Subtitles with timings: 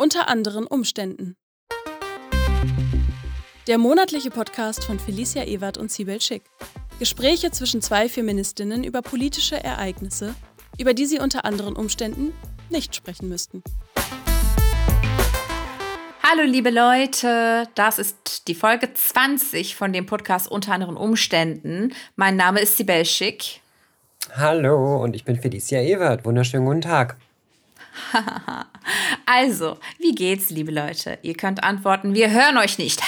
[0.00, 1.36] Unter anderen Umständen.
[3.66, 6.44] Der monatliche Podcast von Felicia Ewert und Sibel Schick.
[6.98, 10.34] Gespräche zwischen zwei Feministinnen über politische Ereignisse,
[10.78, 12.32] über die sie unter anderen Umständen
[12.70, 13.62] nicht sprechen müssten.
[16.22, 21.92] Hallo liebe Leute, das ist die Folge 20 von dem Podcast Unter anderen Umständen.
[22.16, 23.60] Mein Name ist Sibel Schick.
[24.34, 26.24] Hallo und ich bin Felicia Ewert.
[26.24, 27.18] Wunderschönen guten Tag.
[29.26, 31.18] also, wie geht's, liebe Leute?
[31.22, 33.00] Ihr könnt antworten, wir hören euch nicht.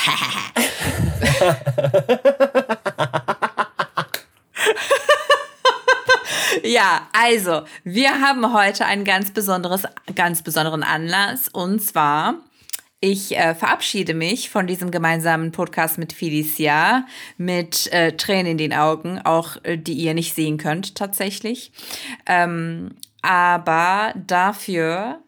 [6.62, 9.82] ja, also, wir haben heute einen ganz besonderes,
[10.14, 12.34] ganz besonderen Anlass und zwar
[13.04, 17.04] ich äh, verabschiede mich von diesem gemeinsamen Podcast mit Felicia
[17.36, 21.72] mit äh, Tränen in den Augen, auch äh, die ihr nicht sehen könnt tatsächlich.
[22.26, 25.20] Ähm, aber dafür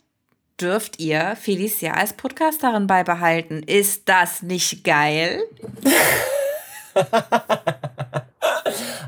[0.61, 3.63] dürft ihr Felicia als Podcasterin beibehalten.
[3.63, 5.41] Ist das nicht geil?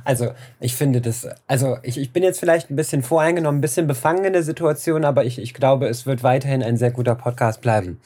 [0.05, 3.89] Also, ich finde das, also ich, ich bin jetzt vielleicht ein bisschen voreingenommen, ein bisschen
[3.89, 7.61] befangen in der Situation, aber ich, ich glaube, es wird weiterhin ein sehr guter Podcast
[7.61, 8.01] bleiben.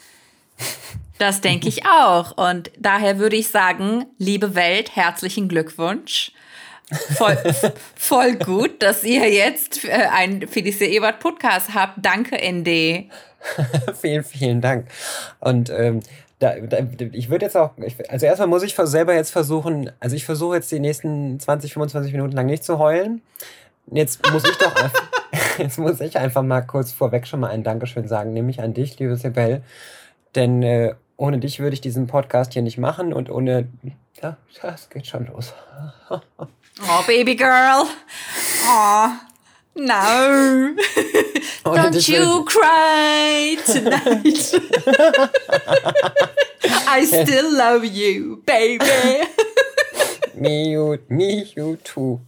[1.19, 2.39] Das denke ich auch.
[2.39, 6.33] Und daher würde ich sagen, liebe Welt, herzlichen Glückwunsch.
[7.17, 7.39] Voll,
[7.95, 12.05] voll gut, dass ihr jetzt einen Felicia Ebert Podcast habt.
[12.05, 13.11] Danke, ND.
[14.01, 14.87] vielen, vielen Dank.
[15.39, 16.01] Und ähm,
[16.41, 16.79] da, da,
[17.13, 17.73] ich würde jetzt auch,
[18.09, 22.13] also erstmal muss ich selber jetzt versuchen, also ich versuche jetzt die nächsten 20, 25
[22.13, 23.23] Minuten lang nicht zu heulen.
[23.93, 24.75] Jetzt muss ich doch,
[25.59, 28.99] jetzt muss ich einfach mal kurz vorweg schon mal ein Dankeschön sagen, nämlich an dich,
[28.99, 29.63] liebe Sibel,
[30.35, 33.69] denn äh, ohne dich würde ich diesen Podcast hier nicht machen und ohne.
[34.23, 35.53] Ja, das geht schon los.
[36.83, 37.91] oh, Baby Girl.
[38.63, 39.19] Oh,
[39.75, 40.77] no.
[41.65, 44.55] Don't you cry tonight.
[46.89, 48.85] I still love you, baby.
[50.35, 52.21] me, you, me, you too.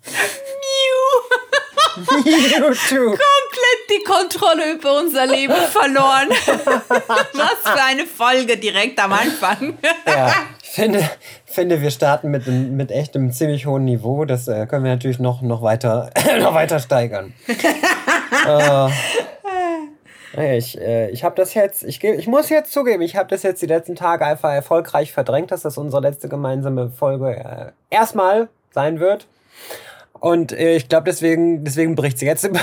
[1.94, 3.20] Komplett
[3.90, 6.30] die Kontrolle über unser Leben verloren.
[6.30, 9.78] Was für eine Folge direkt am Anfang.
[10.06, 11.08] ja, finde,
[11.44, 14.24] finde, wir starten mit, mit echt einem ziemlich hohen Niveau.
[14.24, 16.10] Das äh, können wir natürlich noch, noch, weiter,
[16.40, 17.34] noch weiter steigern.
[20.36, 23.42] äh, ich, äh, ich habe das jetzt, ich, ich muss jetzt zugeben, ich habe das
[23.42, 28.48] jetzt die letzten Tage einfach erfolgreich verdrängt, dass das unsere letzte gemeinsame Folge äh, erstmal
[28.70, 29.26] sein wird.
[30.20, 32.60] Und äh, ich glaube, deswegen, deswegen bricht sie jetzt über.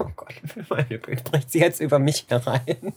[0.00, 0.34] oh Gott,
[1.30, 2.92] bricht sie jetzt über mich herein.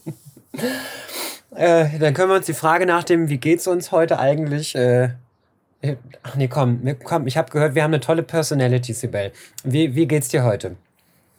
[1.56, 4.76] Äh, dann können wir uns die Frage nach dem, wie geht's uns heute eigentlich?
[4.76, 5.10] Äh,
[6.24, 9.32] ach nee, komm, komm ich habe gehört, wir haben eine tolle Personality, Sibel.
[9.64, 10.76] Wie, wie geht's dir heute?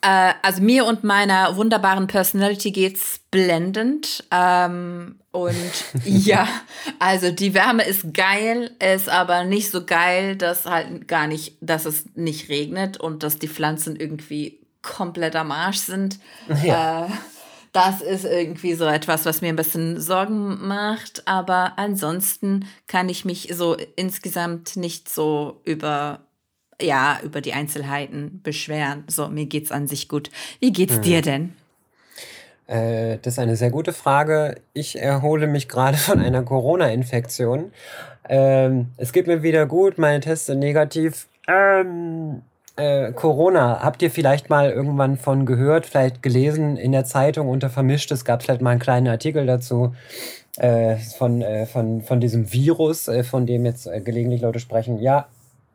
[0.02, 4.24] Äh, also mir und meiner wunderbaren Personality geht's blendend.
[4.30, 5.72] Ähm, und
[6.04, 6.46] ja,
[6.98, 11.86] also die Wärme ist geil, ist aber nicht so geil, dass halt gar nicht, dass
[11.86, 16.18] es nicht regnet und dass die Pflanzen irgendwie komplett am Arsch sind.
[16.64, 17.06] Ja.
[17.06, 17.08] Äh,
[17.72, 21.26] das ist irgendwie so etwas, was mir ein bisschen Sorgen macht.
[21.26, 26.20] Aber ansonsten kann ich mich so insgesamt nicht so über
[26.80, 29.04] ja, über die Einzelheiten beschweren.
[29.06, 30.30] So, mir geht's an sich gut.
[30.60, 31.02] Wie geht's hm.
[31.02, 31.52] dir denn?
[32.66, 34.56] Äh, das ist eine sehr gute Frage.
[34.72, 37.72] Ich erhole mich gerade von einer Corona-Infektion.
[38.28, 41.26] Ähm, es geht mir wieder gut, meine Tests sind negativ.
[41.48, 42.42] Ähm,
[42.76, 47.70] äh, Corona, habt ihr vielleicht mal irgendwann von gehört, vielleicht gelesen in der Zeitung unter
[47.70, 49.94] Vermischtes, gab es vielleicht mal einen kleinen Artikel dazu
[50.56, 54.98] äh, von, äh, von, von diesem Virus, äh, von dem jetzt äh, gelegentlich Leute sprechen.
[55.00, 55.28] Ja,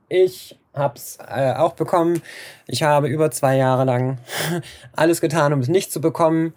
[0.09, 2.21] ich hab's äh, auch bekommen.
[2.67, 4.19] Ich habe über zwei Jahre lang
[4.93, 6.53] alles getan, um es nicht zu bekommen.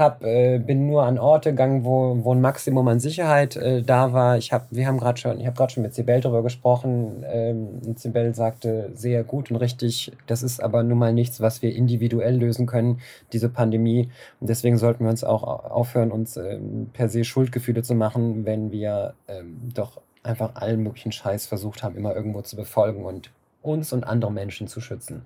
[0.00, 4.12] Hab, äh, bin nur an Orte gegangen, wo, wo ein Maximum an Sicherheit äh, da
[4.12, 4.38] war.
[4.38, 7.24] Ich hab, wir haben gerade schon, ich habe gerade schon mit Sibel darüber gesprochen.
[7.30, 11.74] Ähm, Sibel sagte sehr gut und richtig, das ist aber nun mal nichts, was wir
[11.74, 13.00] individuell lösen können,
[13.32, 14.10] diese Pandemie.
[14.40, 18.72] Und deswegen sollten wir uns auch aufhören, uns ähm, per se Schuldgefühle zu machen, wenn
[18.72, 23.30] wir ähm, doch einfach allen möglichen Scheiß versucht haben, immer irgendwo zu befolgen und
[23.62, 25.22] uns und andere Menschen zu schützen.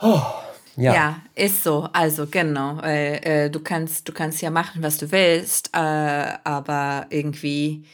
[0.00, 0.20] Oh,
[0.76, 0.94] ja.
[0.94, 1.22] ja.
[1.34, 1.88] ist so.
[1.92, 2.80] Also genau.
[2.80, 7.84] Äh, äh, du kannst, du kannst ja machen, was du willst, äh, aber irgendwie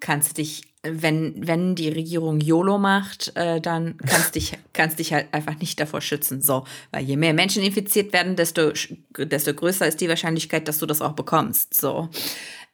[0.00, 5.12] kannst du dich, wenn, wenn die Regierung YOLO macht, äh, dann kannst dich, kannst dich
[5.12, 6.42] halt einfach nicht davor schützen.
[6.42, 8.72] So, weil je mehr Menschen infiziert werden, desto,
[9.16, 11.74] desto größer ist die Wahrscheinlichkeit, dass du das auch bekommst.
[11.74, 12.08] So.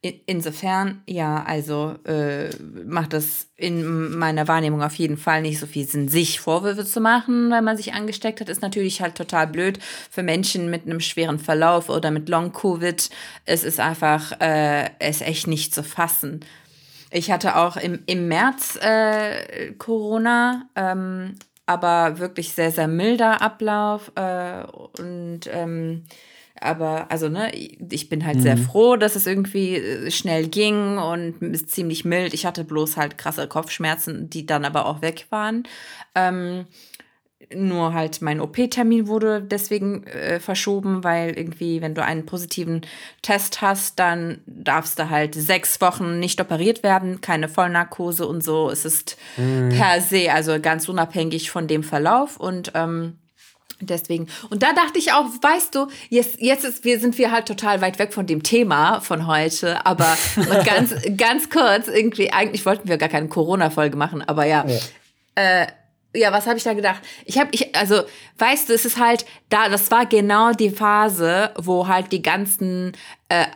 [0.03, 2.49] Insofern, ja, also äh,
[2.87, 7.01] macht das in meiner Wahrnehmung auf jeden Fall nicht so viel Sinn, sich Vorwürfe zu
[7.01, 8.49] machen, weil man sich angesteckt hat.
[8.49, 9.79] Ist natürlich halt total blöd
[10.11, 13.11] für Menschen mit einem schweren Verlauf oder mit Long-Covid.
[13.45, 16.41] Es ist einfach, äh, es echt nicht zu fassen.
[17.11, 21.35] Ich hatte auch im, im März äh, Corona, ähm,
[21.67, 24.63] aber wirklich sehr, sehr milder Ablauf äh,
[24.99, 26.05] und ähm,
[26.61, 28.43] aber also, ne, ich bin halt mhm.
[28.43, 32.35] sehr froh, dass es irgendwie äh, schnell ging und ist ziemlich mild.
[32.35, 35.65] Ich hatte bloß halt krasse Kopfschmerzen, die dann aber auch weg waren.
[36.15, 36.67] Ähm,
[37.55, 42.83] nur halt mein OP-Termin wurde deswegen äh, verschoben, weil irgendwie, wenn du einen positiven
[43.23, 48.71] Test hast, dann darfst du halt sechs Wochen nicht operiert werden, keine Vollnarkose und so.
[48.71, 49.71] Es ist mhm.
[49.71, 53.19] per se, also ganz unabhängig von dem Verlauf und ähm,
[53.81, 54.29] Deswegen.
[54.51, 57.81] Und da dachte ich auch, weißt du, jetzt, jetzt ist, wir sind wir halt total
[57.81, 60.17] weit weg von dem Thema von heute, aber
[60.65, 64.65] ganz, ganz kurz, irgendwie, eigentlich wollten wir gar keine Corona-Folge machen, aber ja.
[64.67, 64.79] ja.
[65.35, 65.67] Äh,
[66.15, 67.01] ja, was habe ich da gedacht?
[67.25, 68.03] Ich habe, ich, also,
[68.39, 72.93] weißt du, es ist halt da, das war genau die Phase, wo halt die ganzen
[73.29, 73.47] äh,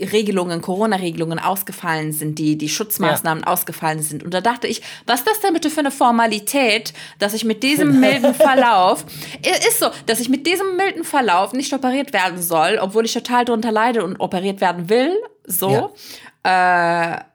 [0.00, 3.52] Regelungen, Corona-Regelungen ausgefallen sind, die, die Schutzmaßnahmen ja.
[3.52, 4.22] ausgefallen sind.
[4.22, 7.62] Und da dachte ich, was ist das denn bitte für eine Formalität, dass ich mit
[7.62, 9.04] diesem milden Verlauf,
[9.68, 13.44] ist so, dass ich mit diesem milden Verlauf nicht operiert werden soll, obwohl ich total
[13.44, 15.14] drunter leide und operiert werden will,
[15.46, 15.92] so.
[16.44, 17.14] Ja.
[17.18, 17.31] Äh,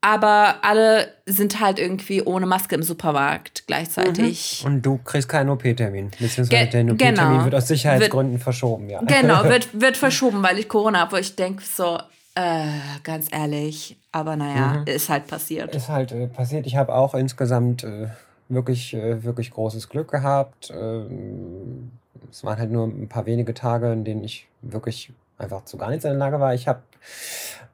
[0.00, 4.62] aber alle sind halt irgendwie ohne Maske im Supermarkt gleichzeitig.
[4.62, 4.66] Mhm.
[4.66, 6.10] Und du kriegst keinen OP-Termin.
[6.10, 7.44] Beziehungsweise Ge der OP-Termin genau.
[7.44, 9.00] wird aus Sicherheitsgründen wird, verschoben, ja.
[9.00, 11.98] Genau, wird, wird verschoben, weil ich Corona habe, wo ich denke so,
[12.36, 12.68] äh,
[13.02, 14.86] ganz ehrlich, aber naja, mhm.
[14.86, 15.74] ist halt passiert.
[15.74, 16.66] Ist halt äh, passiert.
[16.66, 18.08] Ich habe auch insgesamt äh,
[18.48, 20.70] wirklich, äh, wirklich großes Glück gehabt.
[20.70, 21.90] Ähm,
[22.30, 25.90] es waren halt nur ein paar wenige Tage, in denen ich wirklich einfach zu gar
[25.90, 26.54] nichts in der Lage war.
[26.54, 26.80] Ich habe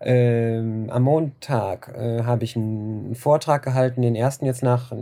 [0.01, 4.93] ähm, am Montag äh, habe ich einen Vortrag gehalten, den ersten jetzt nach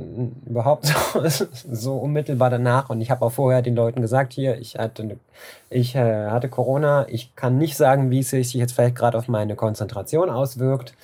[0.47, 2.91] überhaupt so, so unmittelbar danach.
[2.91, 5.19] Und ich habe auch vorher den Leuten gesagt, hier, ich hatte,
[5.71, 7.07] ich äh, hatte Corona.
[7.09, 10.95] Ich kann nicht sagen, wie es sich jetzt vielleicht gerade auf meine Konzentration auswirkt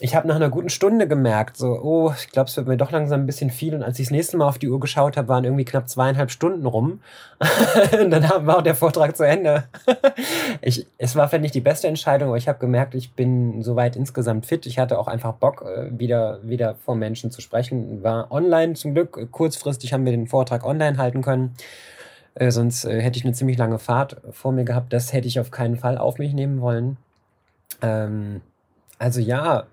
[0.00, 2.92] ich habe nach einer guten Stunde gemerkt, so, oh, ich glaube, es wird mir doch
[2.92, 3.74] langsam ein bisschen viel.
[3.74, 6.30] Und als ich das nächste Mal auf die Uhr geschaut habe, waren irgendwie knapp zweieinhalb
[6.30, 7.00] Stunden rum.
[8.00, 9.64] und dann war auch der Vortrag zu Ende.
[10.60, 13.96] ich, es war, finde ich, die beste Entscheidung, aber ich habe gemerkt, ich bin soweit
[13.96, 14.66] insgesamt fit.
[14.66, 18.04] Ich hatte auch einfach Bock, äh, wieder, wieder vor Menschen zu sprechen.
[18.04, 19.32] War online zum Glück.
[19.32, 21.56] Kurzfristig haben wir den Vortrag online halten können.
[22.36, 24.92] Äh, sonst äh, hätte ich eine ziemlich lange Fahrt vor mir gehabt.
[24.92, 26.98] Das hätte ich auf keinen Fall auf mich nehmen wollen.
[27.82, 28.42] Ähm,
[29.00, 29.66] also ja,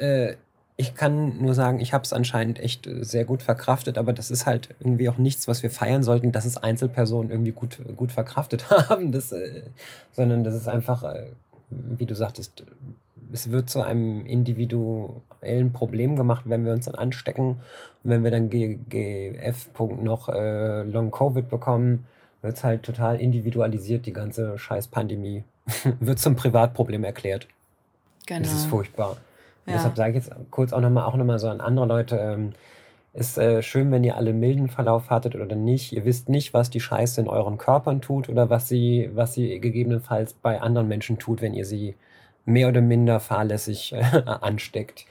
[0.00, 0.36] äh,
[0.80, 4.30] ich kann nur sagen, ich habe es anscheinend echt äh, sehr gut verkraftet, aber das
[4.30, 8.12] ist halt irgendwie auch nichts, was wir feiern sollten, dass es Einzelpersonen irgendwie gut, gut
[8.12, 9.62] verkraftet haben, das, äh,
[10.12, 11.26] sondern das ist einfach, äh,
[11.68, 12.64] wie du sagtest,
[13.32, 17.60] es wird zu einem individuellen Problem gemacht, wenn wir uns dann anstecken
[18.02, 19.68] und wenn wir dann GF
[20.02, 22.06] noch äh, Long Covid bekommen,
[22.40, 25.44] wird es halt total individualisiert, die ganze scheiß Pandemie
[26.00, 27.46] wird zum Privatproblem erklärt.
[28.26, 28.40] Genau.
[28.40, 29.18] Das ist furchtbar.
[29.70, 29.76] Ja.
[29.76, 32.52] Deshalb sage ich jetzt kurz auch nochmal auch noch mal so an andere Leute, ähm,
[33.12, 35.92] ist äh, schön, wenn ihr alle milden Verlauf hattet oder nicht.
[35.92, 39.58] Ihr wisst nicht, was die Scheiße in euren Körpern tut oder was sie, was sie
[39.58, 41.96] gegebenenfalls bei anderen Menschen tut, wenn ihr sie
[42.44, 45.06] mehr oder minder fahrlässig äh, ansteckt.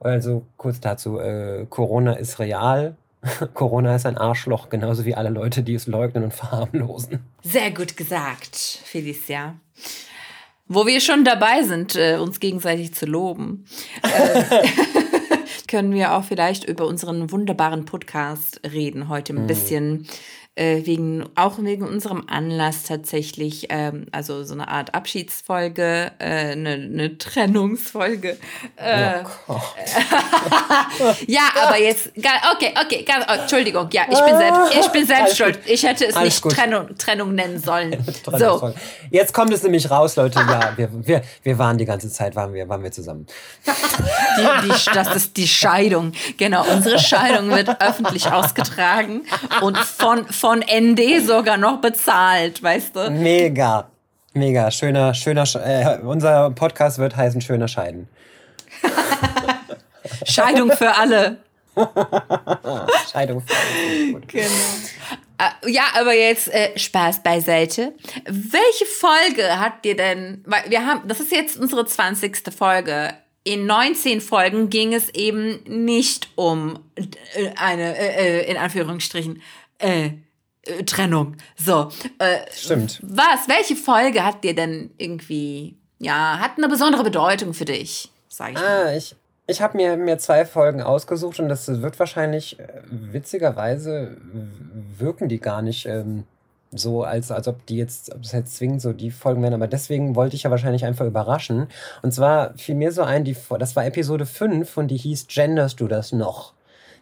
[0.00, 2.96] Also kurz dazu, äh, Corona ist real.
[3.54, 7.20] Corona ist ein Arschloch, genauso wie alle Leute, die es leugnen und verharmlosen.
[7.42, 9.54] Sehr gut gesagt, Felicia.
[10.66, 13.66] Wo wir schon dabei sind, äh, uns gegenseitig zu loben,
[14.02, 14.66] äh,
[15.68, 19.46] können wir auch vielleicht über unseren wunderbaren Podcast reden heute ein mhm.
[19.46, 20.06] bisschen
[20.56, 26.74] äh, wegen, auch wegen unserem Anlass tatsächlich, ähm, also so eine Art Abschiedsfolge, äh, eine,
[26.74, 28.36] eine Trennungsfolge.
[28.76, 29.54] Äh, oh
[31.26, 35.36] ja, aber jetzt, okay, okay, ganz, oh, Entschuldigung, ja, ich bin selbst, ich bin selbst
[35.36, 35.58] schuld.
[35.66, 38.04] Ich hätte es Alles nicht Trennung, Trennung nennen sollen.
[38.38, 38.72] so.
[39.10, 42.54] Jetzt kommt es nämlich raus, Leute, ja, wir, wir, wir waren die ganze Zeit, waren
[42.54, 43.26] wir, waren wir zusammen.
[44.36, 46.12] Die, die, das ist die Scheidung.
[46.36, 49.22] Genau, unsere Scheidung wird öffentlich ausgetragen
[49.60, 53.10] und von, von ND sogar noch bezahlt, weißt du?
[53.10, 53.88] Mega.
[54.34, 54.70] Mega.
[54.70, 58.08] Schöner, schöner, äh, unser Podcast wird heißen Schöner Scheiden.
[60.24, 61.38] Scheidung für alle.
[63.12, 64.20] Scheidung für alle.
[64.26, 64.48] Genau.
[65.38, 67.92] Äh, ja, aber jetzt äh, Spaß beiseite.
[68.26, 72.52] Welche Folge hat dir denn, weil wir haben, das ist jetzt unsere 20.
[72.56, 73.14] Folge.
[73.42, 79.42] In 19 Folgen ging es eben nicht um äh, eine, äh, äh, in Anführungsstrichen,
[79.78, 80.10] äh,
[80.66, 81.36] äh, Trennung.
[81.56, 81.90] So.
[82.18, 83.00] Äh, Stimmt.
[83.02, 83.48] Was?
[83.48, 88.58] Welche Folge hat dir denn irgendwie ja, hat eine besondere Bedeutung für dich, sag ich.
[88.58, 89.16] Ah, ich,
[89.46, 94.16] ich habe mir, mir zwei Folgen ausgesucht und das wird wahrscheinlich, äh, witzigerweise,
[94.98, 96.24] wirken die gar nicht ähm,
[96.72, 99.68] so, als, als ob die jetzt, ob es jetzt zwingend so die Folgen wären, aber
[99.68, 101.68] deswegen wollte ich ja wahrscheinlich einfach überraschen.
[102.02, 105.76] Und zwar fiel mir so ein, die, das war Episode 5 und die hieß Genders
[105.76, 106.52] du das noch?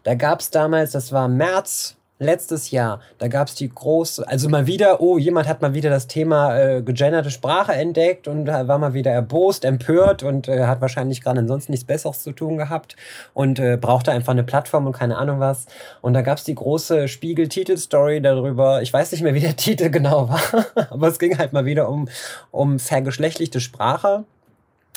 [0.02, 4.49] Da gab es damals, das war März letztes Jahr, da gab es die große, also
[4.49, 8.79] mal wieder, oh, jemand hat mal wieder das Thema äh, gegenderte Sprache entdeckt und war
[8.79, 12.97] mal wieder erbost, empört und äh, hat wahrscheinlich gerade ansonsten nichts Besseres zu tun gehabt
[13.35, 15.67] und äh, brauchte einfach eine Plattform und keine Ahnung was.
[16.00, 19.91] Und da gab es die große Spiegel-Titel-Story darüber, ich weiß nicht mehr, wie der Titel
[19.91, 22.09] genau war, aber es ging halt mal wieder um,
[22.50, 24.25] um vergeschlechtlichte Sprache.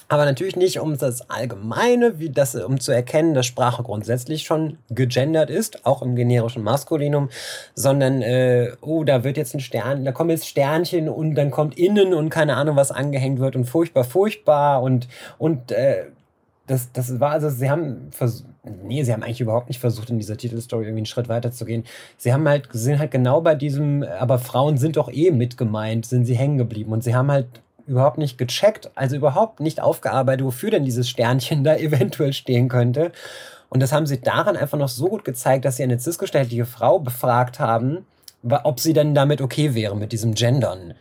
[0.08, 4.78] Aber natürlich nicht um das Allgemeine, wie das, um zu erkennen, dass Sprache grundsätzlich schon
[4.90, 7.30] gegendert ist, auch im generischen Maskulinum,
[7.74, 11.78] sondern, äh, oh, da wird jetzt ein Stern, da kommen jetzt Sternchen und dann kommt
[11.78, 15.08] innen und keine Ahnung, was angehängt wird und furchtbar, furchtbar und,
[15.38, 16.06] und, äh,
[16.68, 18.10] das, das war also, sie haben
[18.84, 21.66] nee, sie haben eigentlich überhaupt nicht versucht, in dieser Titelstory irgendwie einen Schritt weiter zu
[21.66, 21.84] gehen.
[22.18, 26.06] Sie haben halt, sind halt genau bei diesem, aber Frauen sind doch eh mit gemeint,
[26.06, 27.48] sind sie hängen geblieben und sie haben halt
[27.88, 33.12] überhaupt nicht gecheckt, also überhaupt nicht aufgearbeitet, wofür denn dieses Sternchen da eventuell stehen könnte.
[33.70, 37.00] Und das haben sie daran einfach noch so gut gezeigt, dass sie eine cisgestellte Frau
[37.00, 38.06] befragt haben,
[38.44, 40.94] ob sie denn damit okay wäre mit diesem Gendern.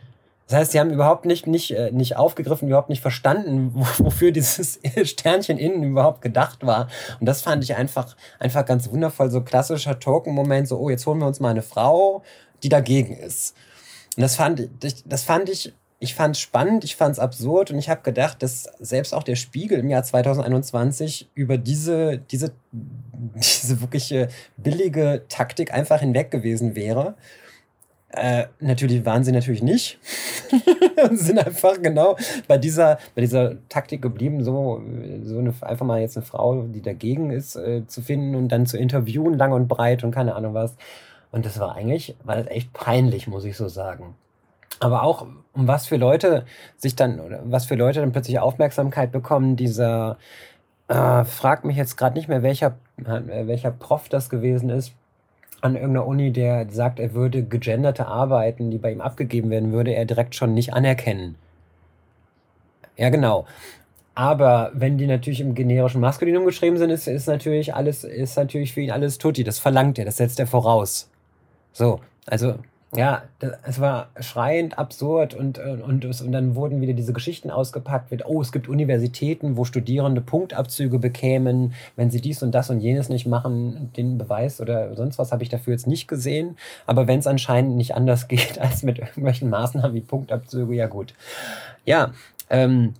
[0.47, 4.79] Das heißt, sie haben überhaupt nicht, nicht, äh, nicht aufgegriffen, überhaupt nicht verstanden, wofür dieses
[5.03, 6.87] Sternchen innen überhaupt gedacht war.
[7.19, 11.19] Und das fand ich einfach, einfach ganz wundervoll, so klassischer Token-Moment, so, oh, jetzt holen
[11.19, 12.23] wir uns mal eine Frau,
[12.61, 13.55] die dagegen ist.
[14.15, 15.73] Und das fand ich, das fand ich
[16.05, 19.23] ich fand es spannend, ich fand es absurd und ich habe gedacht, dass selbst auch
[19.23, 24.13] der Spiegel im Jahr 2021 über diese, diese, diese wirklich
[24.55, 27.15] billige Taktik einfach hinweg gewesen wäre.
[28.09, 29.99] Äh, natürlich waren sie natürlich nicht.
[31.11, 32.15] sind einfach genau
[32.47, 34.81] bei dieser, bei dieser Taktik geblieben, so,
[35.23, 38.67] so eine, einfach mal jetzt eine Frau, die dagegen ist, äh, zu finden und dann
[38.67, 40.75] zu interviewen, lang und breit und keine Ahnung was.
[41.31, 44.15] Und das war eigentlich, war das echt peinlich, muss ich so sagen
[44.79, 46.45] aber auch um was für Leute
[46.77, 50.17] sich dann oder was für Leute dann plötzlich Aufmerksamkeit bekommen, dieser
[50.87, 54.93] äh, frag mich jetzt gerade nicht mehr, welcher, äh, welcher Prof das gewesen ist
[55.61, 59.95] an irgendeiner Uni, der sagt, er würde gegenderte Arbeiten, die bei ihm abgegeben werden, würde
[59.95, 61.35] er direkt schon nicht anerkennen.
[62.97, 63.45] Ja, genau.
[64.13, 68.73] Aber wenn die natürlich im generischen Maskulinum geschrieben sind, ist, ist natürlich alles, ist natürlich
[68.73, 69.43] für ihn alles tutti.
[69.43, 71.09] Das verlangt er, das setzt er voraus.
[71.73, 72.55] So, also
[72.93, 73.23] ja,
[73.63, 78.25] es war schreiend absurd und, und, und, und dann wurden wieder diese Geschichten ausgepackt mit,
[78.25, 83.09] oh, es gibt Universitäten, wo Studierende Punktabzüge bekämen, wenn sie dies und das und jenes
[83.09, 83.91] nicht machen.
[83.97, 86.57] Den Beweis oder sonst was habe ich dafür jetzt nicht gesehen.
[86.85, 91.13] Aber wenn es anscheinend nicht anders geht als mit irgendwelchen Maßnahmen wie Punktabzüge, ja gut.
[91.85, 92.11] Ja,
[92.49, 92.93] ähm,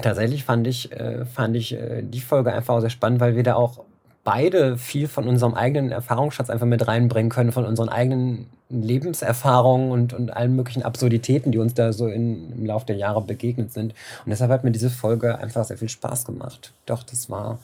[0.00, 3.54] tatsächlich fand ich, äh, fand ich äh, die Folge einfach sehr spannend, weil wir da
[3.54, 3.84] auch
[4.26, 10.12] beide viel von unserem eigenen Erfahrungsschatz einfach mit reinbringen können, von unseren eigenen Lebenserfahrungen und,
[10.12, 13.94] und allen möglichen Absurditäten, die uns da so in, im Laufe der Jahre begegnet sind.
[14.24, 16.72] Und deshalb hat mir diese Folge einfach sehr viel Spaß gemacht.
[16.86, 17.60] Doch, das war.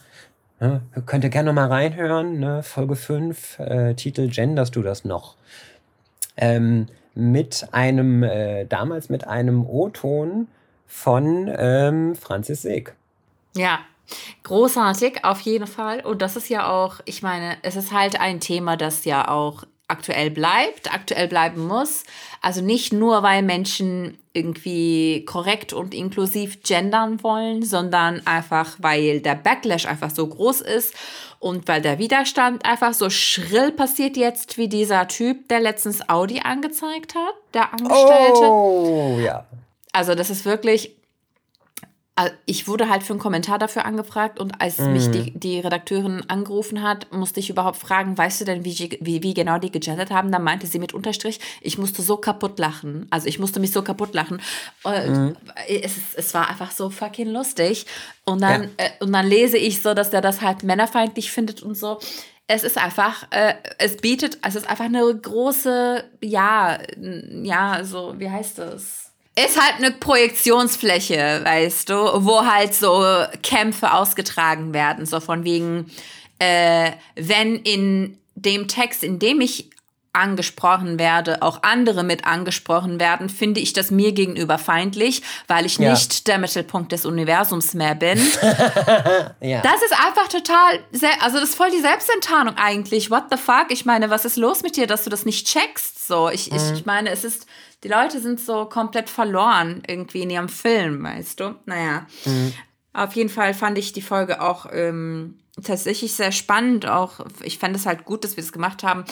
[0.61, 2.63] Ne, könnt ihr gerne noch mal reinhören, ne?
[2.63, 5.35] Folge 5, äh, Titel Genderst du das noch?
[6.37, 10.47] Ähm, mit einem, äh, damals mit einem O-Ton
[10.87, 12.95] von ähm, Franzis Seeg.
[13.57, 13.81] Ja,
[14.43, 16.01] Großartig, auf jeden Fall.
[16.01, 19.65] Und das ist ja auch, ich meine, es ist halt ein Thema, das ja auch
[19.93, 22.05] aktuell bleibt, aktuell bleiben muss.
[22.41, 29.35] Also nicht nur, weil Menschen irgendwie korrekt und inklusiv gendern wollen, sondern einfach, weil der
[29.35, 30.95] Backlash einfach so groß ist
[31.39, 36.41] und weil der Widerstand einfach so schrill passiert jetzt, wie dieser Typ, der letztens Audi
[36.41, 38.41] angezeigt hat, der Angestellte.
[38.41, 39.45] Oh, ja.
[39.93, 40.97] Also das ist wirklich
[42.45, 44.93] ich wurde halt für einen Kommentar dafür angefragt und als mhm.
[44.93, 49.23] mich die, die Redakteurin angerufen hat, musste ich überhaupt fragen, weißt du denn, wie, wie,
[49.23, 50.31] wie genau die gegendert haben?
[50.31, 53.07] Dann meinte sie mit Unterstrich, ich musste so kaputt lachen.
[53.09, 54.43] Also ich musste mich so kaputt lachen.
[54.85, 55.37] Mhm.
[55.67, 57.87] Es, es war einfach so fucking lustig.
[58.25, 58.69] Und dann, ja.
[58.77, 61.99] äh, und dann lese ich so, dass der das halt männerfeindlich findet und so
[62.49, 68.29] es ist einfach, äh, es bietet, es ist einfach eine große, ja, ja, so, wie
[68.29, 69.12] heißt das?
[69.35, 75.91] Ist halt eine Projektionsfläche, weißt du, wo halt so Kämpfe ausgetragen werden, so von wegen,
[76.39, 79.71] äh, wenn in dem Text, in dem ich
[80.15, 85.79] angesprochen werde, auch andere mit angesprochen werden, finde ich das mir gegenüber feindlich, weil ich
[85.79, 85.91] ja.
[85.91, 88.19] nicht der Mittelpunkt des Universums mehr bin.
[89.41, 89.63] ja.
[89.63, 90.81] Das ist einfach total,
[91.21, 93.11] also das ist voll die Selbstenttarnung eigentlich.
[93.11, 93.67] What the fuck?
[93.71, 96.07] Ich meine, was ist los mit dir, dass du das nicht checkst?
[96.07, 96.57] So, ich, mhm.
[96.57, 97.47] ich, ich meine, es ist,
[97.83, 101.55] die Leute sind so komplett verloren irgendwie in ihrem Film, weißt du?
[101.67, 102.07] Naja.
[102.25, 102.53] Mhm.
[102.93, 106.87] Auf jeden Fall fand ich die Folge auch ähm, tatsächlich sehr spannend.
[106.87, 109.05] Auch ich fand es halt gut, dass wir das gemacht haben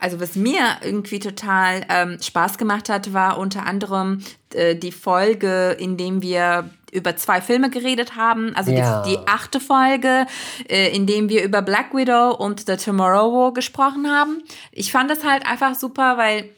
[0.00, 4.22] also was mir irgendwie total ähm, Spaß gemacht hat, war unter anderem
[4.54, 8.54] äh, die Folge, in dem wir über zwei Filme geredet haben.
[8.54, 9.02] Also ja.
[9.02, 10.26] die, die, achte Folge,
[10.68, 14.42] äh, in dem wir über Black Widow und The Tomorrow War gesprochen haben.
[14.72, 16.50] Ich fand das halt einfach super, weil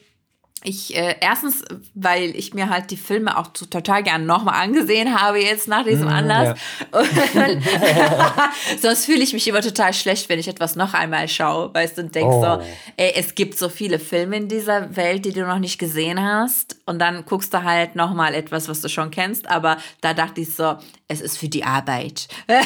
[0.63, 1.63] ich äh, erstens,
[1.95, 6.05] weil ich mir halt die Filme auch total gern nochmal angesehen habe jetzt nach diesem
[6.05, 6.59] mm, Anlass.
[6.93, 7.61] Ja.
[8.81, 12.01] Sonst fühle ich mich immer total schlecht, wenn ich etwas noch einmal schaue, weißt du,
[12.03, 12.43] und denkst oh.
[12.43, 12.61] so,
[12.97, 16.77] ey, es gibt so viele Filme in dieser Welt, die du noch nicht gesehen hast.
[16.85, 19.49] Und dann guckst du halt nochmal etwas, was du schon kennst.
[19.49, 20.75] Aber da dachte ich so,
[21.11, 22.27] es ist für die Arbeit.
[22.47, 22.65] okay,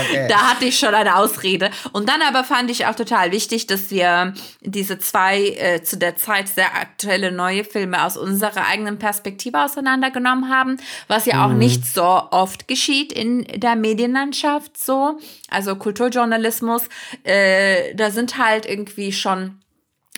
[0.00, 0.26] okay.
[0.28, 1.70] Da hatte ich schon eine Ausrede.
[1.92, 6.16] Und dann aber fand ich auch total wichtig, dass wir diese zwei äh, zu der
[6.16, 11.58] Zeit sehr aktuelle neue Filme aus unserer eigenen Perspektive auseinandergenommen haben, was ja auch mhm.
[11.58, 15.18] nicht so oft geschieht in der Medienlandschaft so.
[15.50, 16.88] Also Kulturjournalismus,
[17.24, 19.61] äh, da sind halt irgendwie schon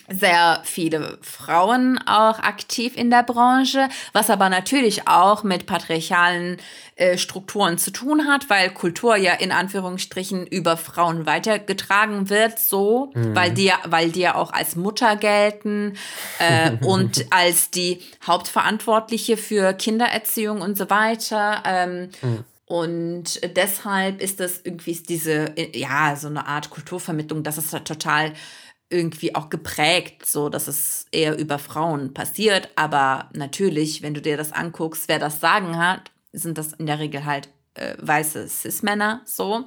[0.08, 6.58] sehr viele Frauen auch aktiv in der Branche, was aber natürlich auch mit patriarchalen
[6.96, 13.12] äh, Strukturen zu tun hat, weil Kultur ja in Anführungsstrichen über Frauen weitergetragen wird, so,
[13.14, 13.34] mhm.
[13.34, 15.96] weil die weil die ja auch als Mutter gelten
[16.38, 21.62] äh, und als die Hauptverantwortliche für Kindererziehung und so weiter.
[21.64, 22.44] Ähm, mhm.
[22.66, 28.32] Und deshalb ist das irgendwie diese, ja, so eine Art Kulturvermittlung, das ist total
[28.90, 32.68] irgendwie auch geprägt, so dass es eher über Frauen passiert.
[32.76, 36.98] Aber natürlich, wenn du dir das anguckst, wer das Sagen hat, sind das in der
[36.98, 39.64] Regel halt äh, weiße Cis-Männer so.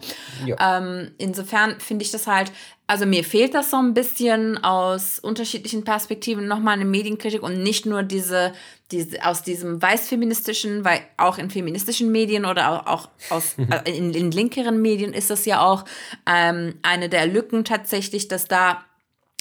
[0.59, 2.51] Ähm, insofern finde ich das halt,
[2.87, 7.85] also mir fehlt das so ein bisschen aus unterschiedlichen Perspektiven nochmal eine Medienkritik und nicht
[7.85, 8.53] nur diese,
[8.91, 14.13] diese aus diesem weißfeministischen, weil auch in feministischen Medien oder auch, auch aus, äh, in,
[14.13, 15.83] in linkeren Medien ist das ja auch
[16.25, 18.85] ähm, eine der Lücken tatsächlich, dass da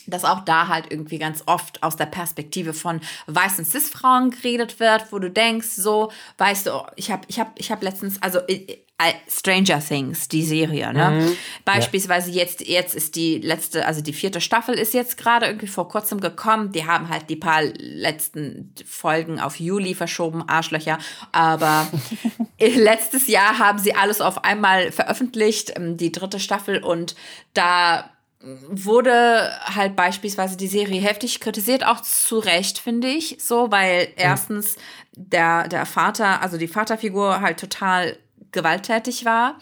[0.06, 5.12] dass auch da halt irgendwie ganz oft aus der Perspektive von weißen Cis-Frauen geredet wird,
[5.12, 8.78] wo du denkst, so, weißt du, ich habe ich hab, ich hab letztens, also äh,
[8.98, 11.11] äh, Stranger Things, die Serie, ne?
[11.11, 11.37] Mhm.
[11.66, 12.38] Beispielsweise ja.
[12.38, 16.18] jetzt, jetzt ist die letzte, also die vierte Staffel ist jetzt gerade irgendwie vor kurzem
[16.18, 16.72] gekommen.
[16.72, 20.96] Die haben halt die paar letzten Folgen auf Juli verschoben, Arschlöcher.
[21.31, 21.87] Aber
[22.59, 27.16] letztes Jahr haben sie alles auf einmal veröffentlicht, ähm, die dritte Staffel, und
[27.52, 34.09] da wurde halt beispielsweise die Serie heftig kritisiert, auch zu Recht, finde ich, so, weil
[34.16, 34.77] erstens
[35.16, 38.16] der, der Vater, also die Vaterfigur halt total
[38.53, 39.59] gewalttätig war,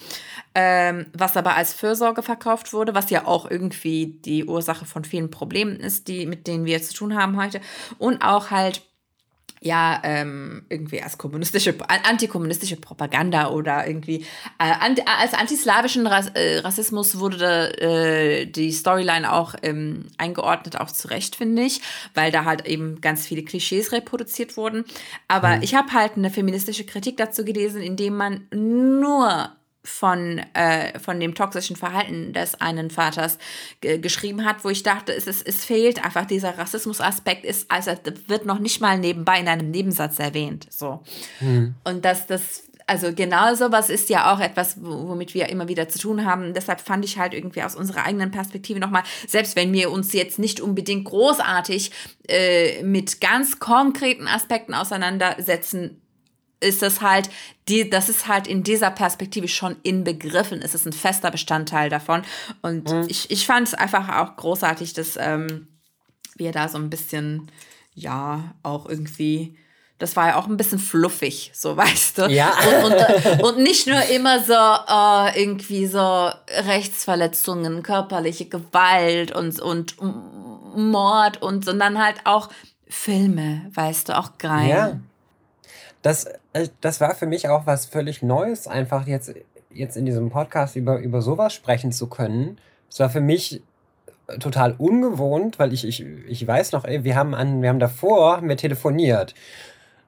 [0.55, 5.31] ähm, was aber als Fürsorge verkauft wurde, was ja auch irgendwie die Ursache von vielen
[5.31, 7.61] Problemen ist, die, mit denen wir zu tun haben heute.
[7.99, 8.83] Und auch halt
[9.65, 14.27] ja ähm, irgendwie als kommunistische, antikommunistische Propaganda oder irgendwie
[14.59, 20.91] äh, anti, als antislawischen Ras, äh, Rassismus wurde äh, die Storyline auch ähm, eingeordnet, auch
[20.91, 21.81] zu Recht, finde ich,
[22.13, 24.85] weil da halt eben ganz viele Klischees reproduziert wurden.
[25.29, 25.63] Aber mhm.
[25.63, 29.51] ich habe halt eine feministische Kritik dazu gelesen, indem man nur
[29.85, 33.39] von, äh, von dem toxischen Verhalten des einen Vaters
[33.81, 37.93] geschrieben hat, wo ich dachte, es, es, es fehlt einfach dieser Rassismusaspekt, ist, also
[38.27, 40.67] wird noch nicht mal nebenbei in einem Nebensatz erwähnt.
[40.71, 41.03] So.
[41.41, 41.75] Mhm.
[41.85, 45.99] Und das, das, also genau sowas ist ja auch etwas, womit wir immer wieder zu
[45.99, 46.55] tun haben.
[46.55, 50.39] Deshalb fand ich halt irgendwie aus unserer eigenen Perspektive nochmal, selbst wenn wir uns jetzt
[50.39, 51.91] nicht unbedingt großartig
[52.29, 56.01] äh, mit ganz konkreten Aspekten auseinandersetzen
[56.61, 57.31] ist das halt,
[57.69, 62.23] die, das ist halt in dieser Perspektive schon inbegriffen, es ist ein fester Bestandteil davon.
[62.63, 63.07] Und mhm.
[63.09, 65.69] ich, ich fand es einfach auch großartig, dass ähm,
[66.37, 67.51] wir da so ein bisschen,
[67.95, 69.57] ja, auch irgendwie
[69.97, 72.27] das war ja auch ein bisschen fluffig, so weißt du.
[72.27, 72.53] Ja.
[72.85, 79.97] Und, und, und nicht nur immer so äh, irgendwie so Rechtsverletzungen, körperliche Gewalt und, und
[80.77, 82.51] Mord und sondern halt auch
[82.89, 84.69] Filme, weißt du, auch geil.
[84.69, 85.01] Ja
[86.05, 86.27] das,
[86.81, 89.35] das war für mich auch was völlig Neues, einfach jetzt,
[89.71, 92.59] jetzt in diesem Podcast über, über sowas sprechen zu können.
[92.89, 93.63] Es war für mich
[94.41, 98.37] total ungewohnt, weil ich, ich, ich weiß noch, ey, wir haben, an, wir haben davor
[98.37, 99.35] haben telefoniert.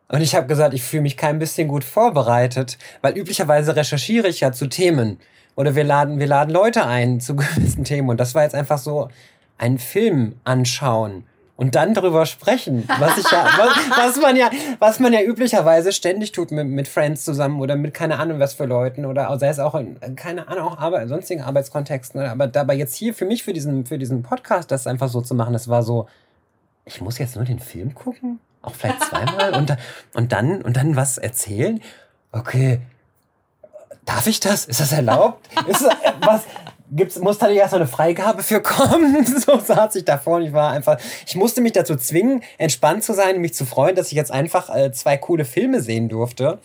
[0.09, 4.40] Und ich habe gesagt, ich fühle mich kein bisschen gut vorbereitet, weil üblicherweise recherchiere ich
[4.40, 5.18] ja zu Themen.
[5.56, 8.09] Oder wir laden, wir laden Leute ein zu gewissen Themen.
[8.09, 9.09] Und das war jetzt einfach so,
[9.59, 11.24] einen Film anschauen
[11.56, 15.90] und dann darüber sprechen, was ich ja, was, was, man ja, was man ja üblicherweise
[15.90, 19.48] ständig tut mit, mit Friends zusammen oder mit keine Ahnung was für Leuten oder sei
[19.48, 22.20] es auch in, keine Ahnung, auch Arbeit, sonstigen Arbeitskontexten.
[22.20, 25.34] Aber dabei jetzt hier für mich, für diesen, für diesen Podcast, das einfach so zu
[25.34, 26.06] machen, das war so,
[26.84, 28.38] ich muss jetzt nur den Film gucken?
[28.60, 29.76] Auch vielleicht zweimal und,
[30.12, 31.80] und dann, und dann was erzählen?
[32.32, 32.80] Okay.
[34.04, 34.66] Darf ich das?
[34.66, 35.48] Ist das erlaubt?
[35.66, 35.88] Ist
[36.20, 36.42] was,
[36.90, 39.25] gibt's, muss nicht erst mal eine Freigabe für kommen?
[39.46, 43.12] so saß ich davor und ich war einfach, ich musste mich dazu zwingen, entspannt zu
[43.12, 46.59] sein, mich zu freuen, dass ich jetzt einfach äh, zwei coole Filme sehen durfte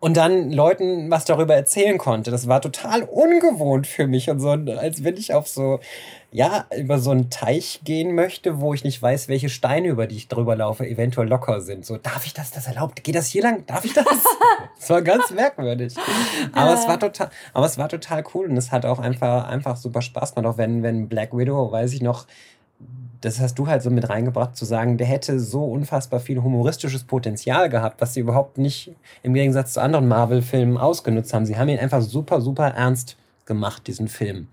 [0.00, 2.30] und dann Leuten was darüber erzählen konnte.
[2.30, 5.80] Das war total ungewohnt für mich und so, als wenn ich auf so,
[6.30, 10.16] ja, über so einen Teich gehen möchte, wo ich nicht weiß, welche Steine, über die
[10.16, 11.84] ich drüber laufe, eventuell locker sind.
[11.84, 12.52] So, darf ich das?
[12.52, 13.02] Das erlaubt?
[13.02, 13.66] Geht das hier lang?
[13.66, 14.04] Darf ich das?
[14.78, 15.94] das war ganz merkwürdig.
[16.52, 19.76] Aber es war total, aber es war total cool und es hat auch einfach, einfach
[19.76, 20.54] super Spaß gemacht.
[20.54, 22.26] Auch wenn, wenn Black Widow, weiß ich noch,
[23.20, 27.04] das hast du halt so mit reingebracht, zu sagen, der hätte so unfassbar viel humoristisches
[27.04, 31.46] Potenzial gehabt, was sie überhaupt nicht im Gegensatz zu anderen Marvel-Filmen ausgenutzt haben.
[31.46, 34.48] Sie haben ihn einfach super, super ernst gemacht, diesen Film.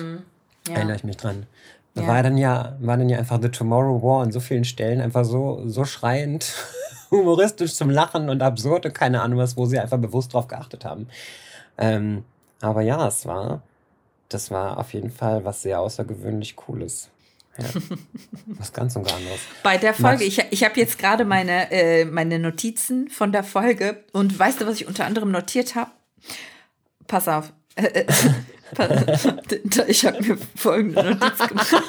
[0.00, 0.22] Mhm.
[0.66, 0.74] Ja.
[0.74, 1.46] Erinnere ich mich dran.
[1.94, 2.08] Da ja.
[2.08, 5.24] war dann ja, war dann ja einfach The Tomorrow War an so vielen Stellen einfach
[5.24, 6.52] so, so schreiend,
[7.10, 10.84] humoristisch zum Lachen und absurd und keine Ahnung was, wo sie einfach bewusst drauf geachtet
[10.84, 11.08] haben.
[11.76, 12.24] Ähm,
[12.60, 13.62] aber ja, es war,
[14.28, 17.10] das war auf jeden Fall was sehr außergewöhnlich Cooles.
[17.58, 17.64] Ja.
[18.46, 19.40] Was ganz und gar anderes.
[19.62, 23.44] Bei der Folge, Max, ich, ich habe jetzt gerade meine, äh, meine Notizen von der
[23.44, 25.90] Folge und weißt du, was ich unter anderem notiert habe?
[27.06, 27.52] Pass auf.
[29.86, 31.74] ich habe mir folgende Notiz gemacht.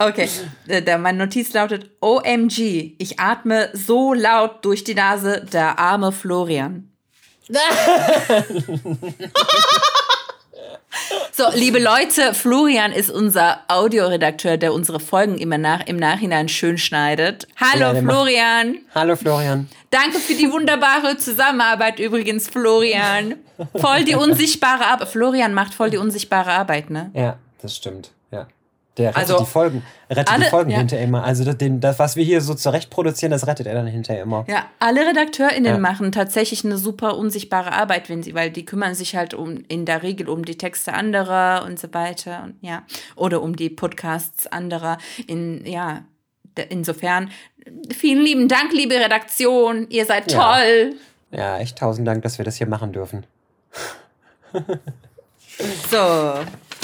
[0.00, 0.28] Okay,
[1.00, 6.92] meine Notiz lautet OMG, ich atme so laut durch die Nase, der arme Florian.
[11.32, 16.78] So, liebe Leute, Florian ist unser Audioredakteur, der unsere Folgen immer nach, im Nachhinein schön
[16.78, 17.46] schneidet.
[17.56, 18.72] Hallo ja, Florian.
[18.72, 18.94] Macht.
[18.94, 19.68] Hallo Florian.
[19.90, 23.36] Danke für die wunderbare Zusammenarbeit übrigens, Florian.
[23.76, 25.08] Voll die unsichtbare Arbeit.
[25.08, 27.10] Florian macht voll die unsichtbare Arbeit, ne?
[27.14, 28.10] Ja, das stimmt.
[28.98, 30.78] Der rettet also, die Folgen, rettet alle, die Folgen ja.
[30.78, 31.22] hinterher immer.
[31.24, 34.44] Also das, was wir hier so zurecht produzieren, das rettet er dann hinterher immer.
[34.48, 35.78] Ja, alle RedakteurInnen ja.
[35.78, 39.84] machen tatsächlich eine super unsichtbare Arbeit, wenn sie, weil die kümmern sich halt um in
[39.84, 42.82] der Regel um die Texte anderer und so weiter und ja.
[43.14, 44.98] Oder um die Podcasts anderer.
[45.26, 46.02] In, ja,
[46.68, 47.30] insofern,
[47.96, 49.86] vielen lieben Dank, liebe Redaktion.
[49.90, 50.38] Ihr seid ja.
[50.38, 50.94] toll.
[51.30, 53.24] Ja, echt tausend Dank, dass wir das hier machen dürfen.
[55.90, 56.34] so.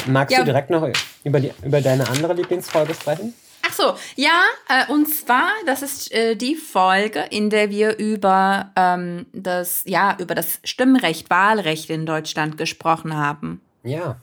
[0.07, 0.41] Magst ja.
[0.41, 0.89] du direkt noch
[1.25, 3.35] über, die, über deine andere Lieblingsfolge sprechen?
[3.67, 8.71] Ach so, ja, äh, und zwar, das ist äh, die Folge, in der wir über
[8.77, 13.63] ähm, das, ja, über das Stimmrecht, Wahlrecht in Deutschland gesprochen haben.
[13.83, 14.17] Ja,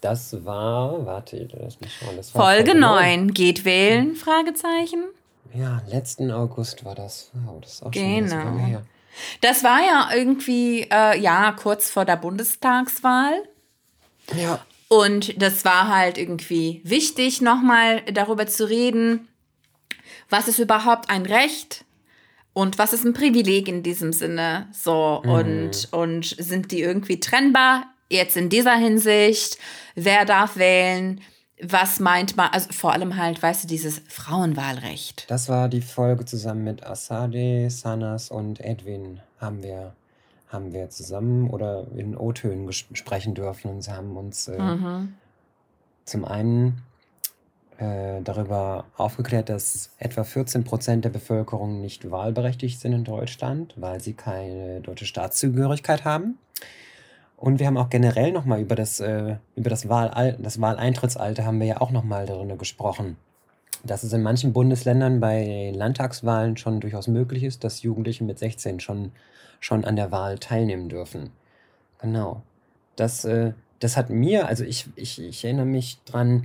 [0.00, 2.16] das war, warte, lass mich schauen.
[2.16, 5.04] Das war Folge, Folge 9, geht wählen, Fragezeichen.
[5.52, 7.30] Ja, letzten August war das.
[7.48, 8.40] Oh, das ist auch genau.
[8.40, 8.82] schon her.
[9.40, 13.42] Das war ja irgendwie, äh, ja, kurz vor der Bundestagswahl.
[14.36, 14.60] Ja.
[14.88, 19.28] Und das war halt irgendwie wichtig, nochmal darüber zu reden,
[20.30, 21.84] was ist überhaupt ein Recht
[22.52, 24.68] und was ist ein Privileg in diesem Sinne.
[24.72, 25.30] So, mhm.
[25.30, 27.84] und, und sind die irgendwie trennbar?
[28.08, 29.58] Jetzt in dieser Hinsicht,
[29.96, 31.20] wer darf wählen?
[31.60, 35.24] Was meint man, also vor allem halt, weißt du, dieses Frauenwahlrecht.
[35.28, 39.94] Das war die Folge zusammen mit Asade, Sanas und Edwin haben wir
[40.48, 45.14] haben wir zusammen oder in O-Tönen sprechen dürfen und sie haben uns äh, mhm.
[46.04, 46.82] zum einen
[47.78, 54.00] äh, darüber aufgeklärt, dass etwa 14 Prozent der Bevölkerung nicht wahlberechtigt sind in Deutschland, weil
[54.00, 56.38] sie keine deutsche Staatszugehörigkeit haben.
[57.36, 61.60] Und wir haben auch generell nochmal über das, äh, über das, Wahl das Wahleintrittsalter haben
[61.60, 63.18] wir ja auch nochmal darüber gesprochen.
[63.84, 68.80] Dass es in manchen Bundesländern bei Landtagswahlen schon durchaus möglich ist, dass Jugendliche mit 16
[68.80, 69.12] schon
[69.60, 71.30] schon an der Wahl teilnehmen dürfen.
[72.00, 72.42] Genau.
[72.96, 76.44] Das, äh, das hat mir, also ich, ich, ich erinnere mich dran,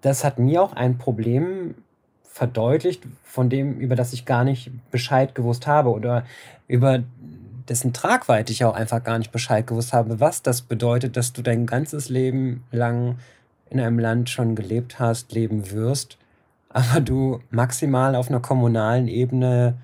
[0.00, 1.74] das hat mir auch ein Problem
[2.24, 6.24] verdeutlicht, von dem, über das ich gar nicht Bescheid gewusst habe oder
[6.66, 7.02] über
[7.68, 11.42] dessen Tragweite ich auch einfach gar nicht Bescheid gewusst habe, was das bedeutet, dass du
[11.42, 13.18] dein ganzes Leben lang
[13.70, 16.18] in einem Land schon gelebt hast, leben wirst,
[16.68, 19.76] aber du maximal auf einer kommunalen Ebene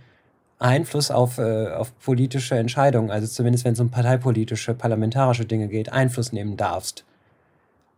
[0.60, 5.90] Einfluss auf, äh, auf politische Entscheidungen, also zumindest wenn es um parteipolitische, parlamentarische Dinge geht,
[5.90, 7.04] Einfluss nehmen darfst.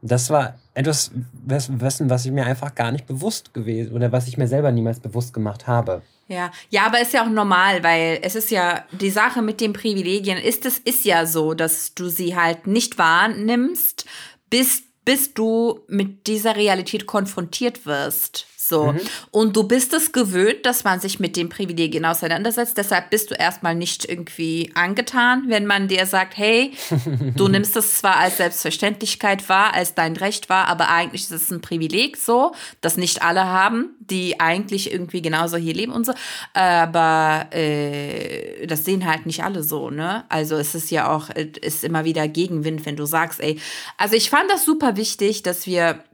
[0.00, 1.12] Das war etwas,
[1.44, 5.00] wessen, was ich mir einfach gar nicht bewusst gewesen oder was ich mir selber niemals
[5.00, 6.02] bewusst gemacht habe.
[6.28, 9.72] Ja, ja, aber ist ja auch normal, weil es ist ja die Sache mit den
[9.72, 14.06] Privilegien ist es ist ja so, dass du sie halt nicht wahrnimmst,
[14.50, 18.46] bis bis du mit dieser Realität konfrontiert wirst.
[18.68, 18.92] So.
[18.92, 19.00] Mhm.
[19.32, 22.78] Und du bist es gewöhnt, dass man sich mit den Privilegien auseinandersetzt.
[22.78, 26.72] Deshalb bist du erstmal nicht irgendwie angetan, wenn man dir sagt, hey,
[27.36, 31.50] du nimmst es zwar als Selbstverständlichkeit wahr, als dein Recht wahr, aber eigentlich ist es
[31.50, 36.12] ein Privileg so, das nicht alle haben, die eigentlich irgendwie genauso hier leben und so.
[36.54, 40.24] Aber äh, das sehen halt nicht alle so, ne?
[40.28, 43.58] Also es ist ja auch, ist immer wieder Gegenwind, wenn du sagst, ey,
[43.98, 46.04] also ich fand das super wichtig, dass wir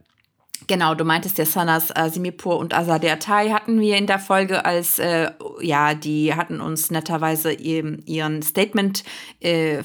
[0.69, 4.65] Genau, du meintest ja Sanas äh, Simipur und Azadeh Atai hatten wir in der Folge
[4.65, 9.03] als, äh, ja, die hatten uns netterweise ihren Statement
[9.39, 9.81] äh,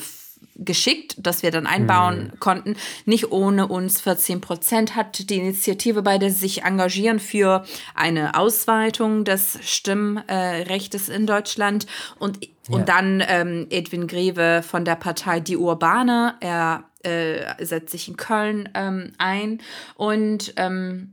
[0.57, 2.41] geschickt, das wir dann einbauen mhm.
[2.41, 2.77] konnten.
[3.05, 8.37] Nicht ohne uns 14 Prozent hat die Initiative, bei der sie sich engagieren für eine
[8.37, 11.87] Ausweitung des Stimmrechtes in Deutschland.
[12.19, 12.77] Und, ja.
[12.77, 16.35] und dann ähm, Edwin Greve von der Partei Die Urbane.
[16.41, 19.61] Er äh, setzt sich in Köln ähm, ein.
[19.97, 21.13] Und ähm,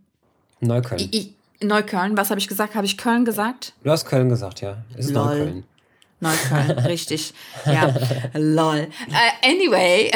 [0.59, 1.09] Neukölln.
[1.11, 2.75] Ich, Neukölln, was habe ich gesagt?
[2.75, 3.73] Habe ich Köln gesagt?
[3.83, 4.77] Du hast Köln gesagt, ja.
[4.95, 5.25] Es ist Lol.
[5.25, 5.63] Neukölln.
[6.21, 7.33] Neukölln, richtig.
[7.65, 7.93] Ja,
[8.33, 8.87] lol.
[9.09, 10.11] Uh, anyway.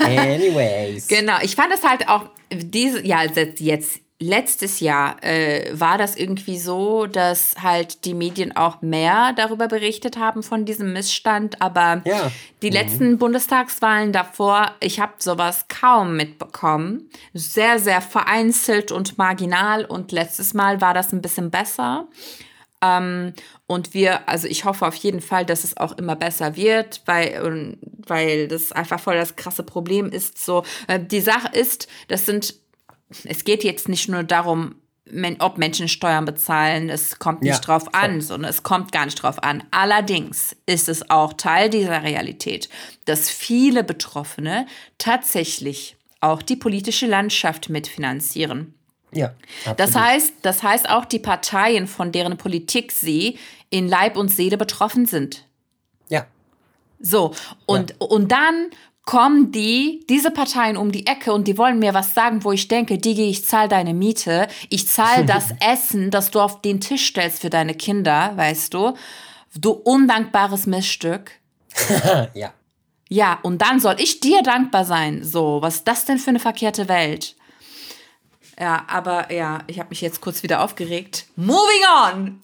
[0.00, 1.08] Anyways.
[1.08, 6.58] genau, ich fand es halt auch, diese, ja, jetzt letztes Jahr äh, war das irgendwie
[6.58, 11.60] so, dass halt die Medien auch mehr darüber berichtet haben von diesem Missstand.
[11.60, 12.30] Aber ja.
[12.62, 12.72] die mhm.
[12.72, 17.10] letzten Bundestagswahlen davor, ich habe sowas kaum mitbekommen.
[17.32, 19.84] Sehr, sehr vereinzelt und marginal.
[19.84, 22.06] Und letztes Mal war das ein bisschen besser.
[22.80, 23.34] Ähm,
[23.66, 27.76] und wir, also ich hoffe auf jeden Fall, dass es auch immer besser wird, weil,
[28.06, 30.44] weil das einfach voll das krasse Problem ist.
[30.44, 32.54] So, äh, die Sache ist, das sind
[33.24, 34.76] es geht jetzt nicht nur darum,
[35.38, 39.22] ob Menschen Steuern bezahlen, es kommt nicht ja, drauf an, sondern es kommt gar nicht
[39.22, 39.62] drauf an.
[39.70, 42.68] Allerdings ist es auch Teil dieser Realität,
[43.04, 48.74] dass viele Betroffene tatsächlich auch die politische Landschaft mitfinanzieren.
[49.16, 49.34] Ja.
[49.60, 49.80] Absolut.
[49.80, 53.38] Das heißt, das heißt auch die Parteien, von deren Politik sie
[53.70, 55.44] in Leib und Seele betroffen sind.
[56.08, 56.26] Ja.
[57.00, 57.34] So,
[57.66, 57.96] und, ja.
[58.06, 58.70] und dann
[59.04, 62.68] kommen die, diese Parteien um die Ecke und die wollen mir was sagen, wo ich
[62.68, 67.08] denke, Digi, ich zahle deine Miete, ich zahle das Essen, das du auf den Tisch
[67.08, 68.94] stellst für deine Kinder, weißt du,
[69.54, 71.32] du undankbares Missstück.
[72.34, 72.52] ja.
[73.10, 75.22] Ja, und dann soll ich dir dankbar sein.
[75.22, 77.36] So, was ist das denn für eine verkehrte Welt?
[78.58, 81.26] Ja, aber ja, ich habe mich jetzt kurz wieder aufgeregt.
[81.36, 82.40] Moving on!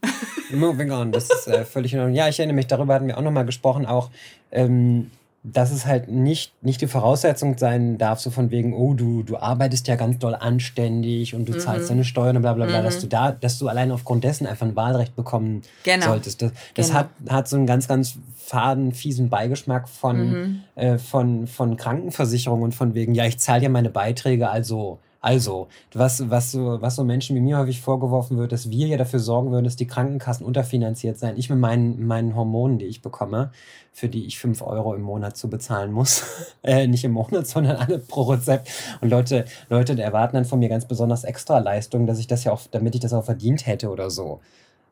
[0.52, 2.16] Moving on, das ist äh, völlig in Ordnung.
[2.16, 4.10] Ja, ich erinnere mich, darüber hatten wir auch nochmal gesprochen, auch
[4.50, 5.10] ähm,
[5.42, 9.38] dass es halt nicht, nicht die Voraussetzung sein darf, so von wegen, oh, du, du
[9.38, 11.60] arbeitest ja ganz doll anständig und du mhm.
[11.60, 12.84] zahlst deine Steuern und bla bla bla, mhm.
[12.84, 16.06] dass du da, dass du allein aufgrund dessen einfach ein Wahlrecht bekommen genau.
[16.06, 16.42] solltest.
[16.42, 16.98] Das, das genau.
[17.00, 20.60] hat, hat so einen ganz, ganz faden, fiesen Beigeschmack von, mhm.
[20.74, 25.68] äh, von, von Krankenversicherung und von wegen, ja, ich zahle ja meine Beiträge, also also,
[25.92, 29.18] was, was, so, was so Menschen wie mir häufig vorgeworfen wird, dass wir ja dafür
[29.18, 31.36] sorgen würden, dass die Krankenkassen unterfinanziert sein.
[31.36, 33.50] Ich mit meinen, meinen Hormonen, die ich bekomme,
[33.92, 36.24] für die ich fünf Euro im Monat zu bezahlen muss.
[36.62, 38.70] äh, nicht im Monat, sondern alle pro Rezept.
[39.02, 42.52] Und Leute, Leute erwarten dann von mir ganz besonders extra Leistungen, dass ich das ja
[42.52, 44.40] auch, damit ich das auch verdient hätte oder so.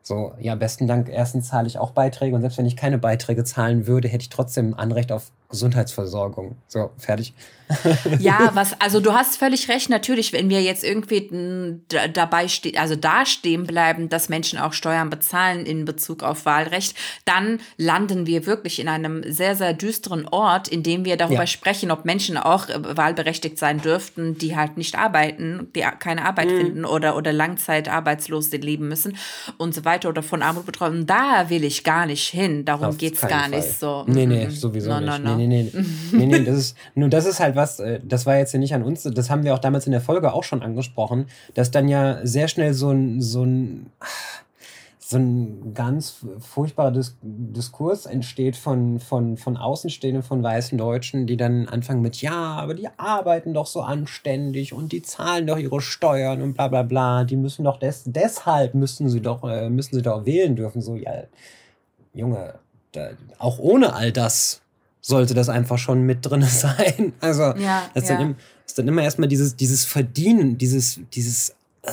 [0.01, 1.09] So, ja, besten Dank.
[1.09, 4.29] Erstens zahle ich auch Beiträge und selbst wenn ich keine Beiträge zahlen würde, hätte ich
[4.29, 6.57] trotzdem Anrecht auf Gesundheitsversorgung.
[6.67, 7.33] So, fertig.
[8.19, 9.89] ja, was, also du hast völlig recht.
[9.89, 11.79] Natürlich, wenn wir jetzt irgendwie
[12.13, 16.95] dabei stehen, also da stehen bleiben, dass Menschen auch Steuern bezahlen in Bezug auf Wahlrecht,
[17.25, 21.47] dann landen wir wirklich in einem sehr, sehr düsteren Ort, in dem wir darüber ja.
[21.47, 26.49] sprechen, ob Menschen auch äh, wahlberechtigt sein dürften, die halt nicht arbeiten, die keine Arbeit
[26.49, 26.57] mhm.
[26.57, 29.17] finden oder, oder langzeitarbeitslos leben müssen
[29.57, 31.05] und so weiter oder von Armut betroffen.
[31.05, 32.65] Da will ich gar nicht hin.
[32.65, 33.49] Darum geht es gar Fall.
[33.49, 34.03] nicht so.
[34.07, 34.51] Nee, nee, mhm.
[34.51, 35.23] sowieso no, nicht.
[35.23, 35.85] No, no nee, nee, nee.
[36.11, 38.73] nee, nee, das ist, nur das ist halt was, äh, das war jetzt ja nicht
[38.73, 41.87] an uns, das haben wir auch damals in der Folge auch schon angesprochen, dass dann
[41.87, 43.87] ja sehr schnell so ein, so ein,
[45.09, 51.35] so ein ganz furchtbarer Dis Diskurs entsteht von, von, von Außenstehenden, von weißen Deutschen, die
[51.35, 55.81] dann anfangen mit, ja, aber die arbeiten doch so anständig und die zahlen doch ihre
[55.81, 59.95] Steuern und bla bla bla, die müssen doch des deshalb müssen sie doch, äh, müssen
[59.95, 60.79] sie doch wählen dürfen.
[60.79, 61.23] So, ja,
[62.13, 62.59] Junge,
[62.91, 64.61] da, auch ohne all das
[65.01, 67.13] sollte das einfach schon mit drin sein.
[67.19, 68.17] Also ja, das, ist ja.
[68.19, 71.89] dann, ist dann immer erstmal dieses, dieses Verdienen, dieses, dieses äh,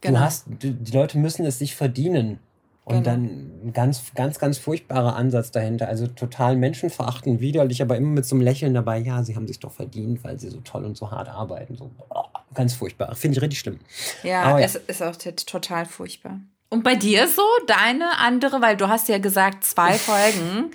[0.00, 0.18] genau.
[0.18, 2.38] du hast, du, die Leute müssen es sich verdienen.
[2.84, 3.10] Und genau.
[3.10, 3.24] dann
[3.66, 5.86] ein ganz, ganz, ganz furchtbarer Ansatz dahinter.
[5.86, 8.98] Also total menschenverachtend, widerlich, aber immer mit so einem Lächeln dabei.
[8.98, 11.76] Ja, sie haben sich doch verdient, weil sie so toll und so hart arbeiten.
[11.76, 13.14] So, oh, ganz furchtbar.
[13.14, 13.78] Finde ich richtig schlimm.
[14.24, 14.80] Ja, aber es ja.
[14.88, 16.40] ist auch total furchtbar.
[16.68, 20.70] Und bei dir so, deine andere, weil du hast ja gesagt, zwei Folgen.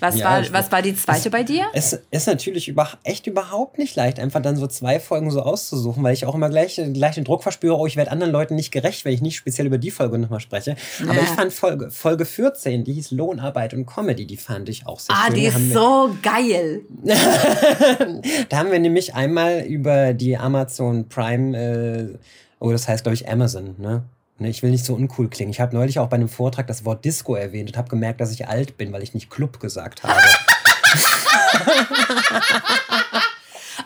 [0.00, 1.66] Was, ja, war, was war die zweite es, bei dir?
[1.72, 6.02] Es ist natürlich über, echt überhaupt nicht leicht, einfach dann so zwei Folgen so auszusuchen,
[6.02, 8.70] weil ich auch immer gleich, gleich den Druck verspüre, oh, ich werde anderen Leuten nicht
[8.70, 10.76] gerecht, wenn ich nicht speziell über die Folge nochmal spreche.
[11.00, 11.10] Ja.
[11.10, 15.00] Aber ich fand Folge, Folge 14, die hieß Lohnarbeit und Comedy, die fand ich auch
[15.00, 15.32] sehr ah, schön.
[15.32, 16.82] Ah, die ist so geil.
[18.48, 22.18] da haben wir nämlich einmal über die Amazon Prime, äh,
[22.58, 24.04] oh, das heißt, glaube ich, Amazon, ne?
[24.38, 25.50] Ne, ich will nicht so uncool klingen.
[25.50, 28.32] Ich habe neulich auch bei einem Vortrag das Wort Disco erwähnt und habe gemerkt, dass
[28.32, 30.20] ich alt bin, weil ich nicht Club gesagt habe.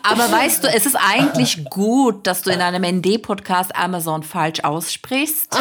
[0.03, 5.55] Aber weißt du, es ist eigentlich gut, dass du in einem ND-Podcast Amazon falsch aussprichst.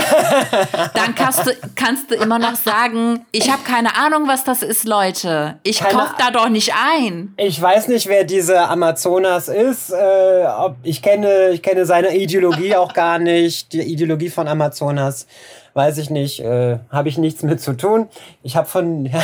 [0.94, 4.84] Dann kannst du, kannst du immer noch sagen, ich habe keine Ahnung, was das ist,
[4.84, 5.58] Leute.
[5.62, 7.34] Ich kaufe da doch nicht ein.
[7.36, 9.90] Ich weiß nicht, wer diese Amazonas ist.
[9.90, 13.72] Äh, ob, ich, kenne, ich kenne seine Ideologie auch gar nicht.
[13.72, 15.26] Die Ideologie von Amazonas
[15.74, 16.40] weiß ich nicht.
[16.40, 18.08] Äh, habe ich nichts mit zu tun.
[18.42, 19.10] Ich habe von...
[19.14, 19.22] Ja,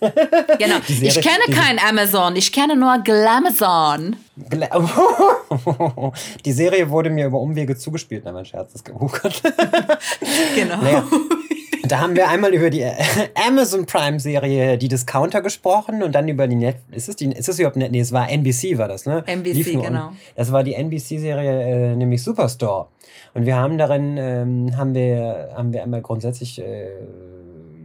[0.58, 0.76] Genau.
[0.86, 4.16] Serie, ich kenne kein Amazon, ich kenne nur Glamazon.
[4.48, 4.68] Gla
[6.44, 8.24] die Serie wurde mir über Umwege zugespielt.
[8.24, 9.42] Nein, mein Scherz ist gewuchert.
[10.54, 10.82] genau.
[10.82, 11.04] Naja.
[11.84, 12.84] Da haben wir einmal über die
[13.34, 16.76] Amazon Prime Serie Die Discounter gesprochen und dann über die Net.
[16.90, 17.32] Ist es die?
[17.32, 17.92] Ist es überhaupt Net?
[17.92, 19.22] Nee, es war NBC, war das, ne?
[19.26, 20.12] NBC, genau.
[20.36, 22.88] Das war die NBC-Serie, äh, nämlich Superstore.
[23.34, 26.88] Und wir haben darin, ähm, haben wir, haben wir einmal grundsätzlich äh,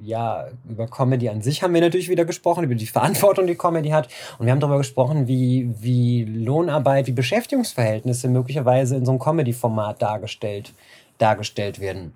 [0.03, 3.89] ja, über Comedy an sich haben wir natürlich wieder gesprochen, über die Verantwortung, die Comedy
[3.89, 4.09] hat.
[4.37, 10.01] Und wir haben darüber gesprochen, wie, wie Lohnarbeit, wie Beschäftigungsverhältnisse möglicherweise in so einem Comedy-Format
[10.01, 10.73] dargestellt,
[11.17, 12.13] dargestellt werden.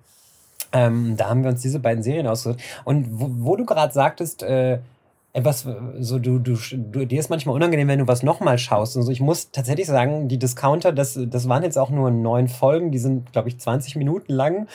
[0.72, 2.60] Ähm, da haben wir uns diese beiden Serien ausgesucht.
[2.84, 4.78] Und wo, wo du gerade sagtest, äh,
[5.32, 5.66] etwas,
[6.00, 8.96] so du, du, du, dir ist manchmal unangenehm, wenn du was nochmal schaust.
[8.96, 12.48] Und so, ich muss tatsächlich sagen, die Discounter, das, das waren jetzt auch nur neun
[12.48, 14.66] Folgen, die sind, glaube ich, 20 Minuten lang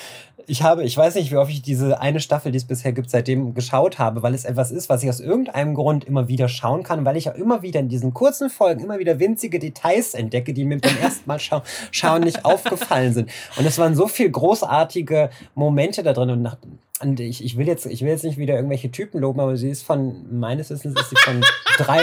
[0.48, 3.10] ich habe, ich weiß nicht, wie oft ich diese eine Staffel, die es bisher gibt,
[3.10, 6.84] seitdem geschaut habe, weil es etwas ist, was ich aus irgendeinem Grund immer wieder schauen
[6.84, 10.54] kann, weil ich ja immer wieder in diesen kurzen Folgen immer wieder winzige Details entdecke,
[10.54, 11.62] die mir beim ersten Mal schau
[11.92, 13.30] schauen nicht aufgefallen sind.
[13.58, 16.58] Und es waren so viele großartige Momente da drin und nach,
[17.04, 19.70] und ich, ich will jetzt, ich will jetzt nicht wieder irgendwelche Typen loben, aber sie
[19.70, 21.42] ist von, meines Wissens ist sie von
[21.78, 22.02] drei,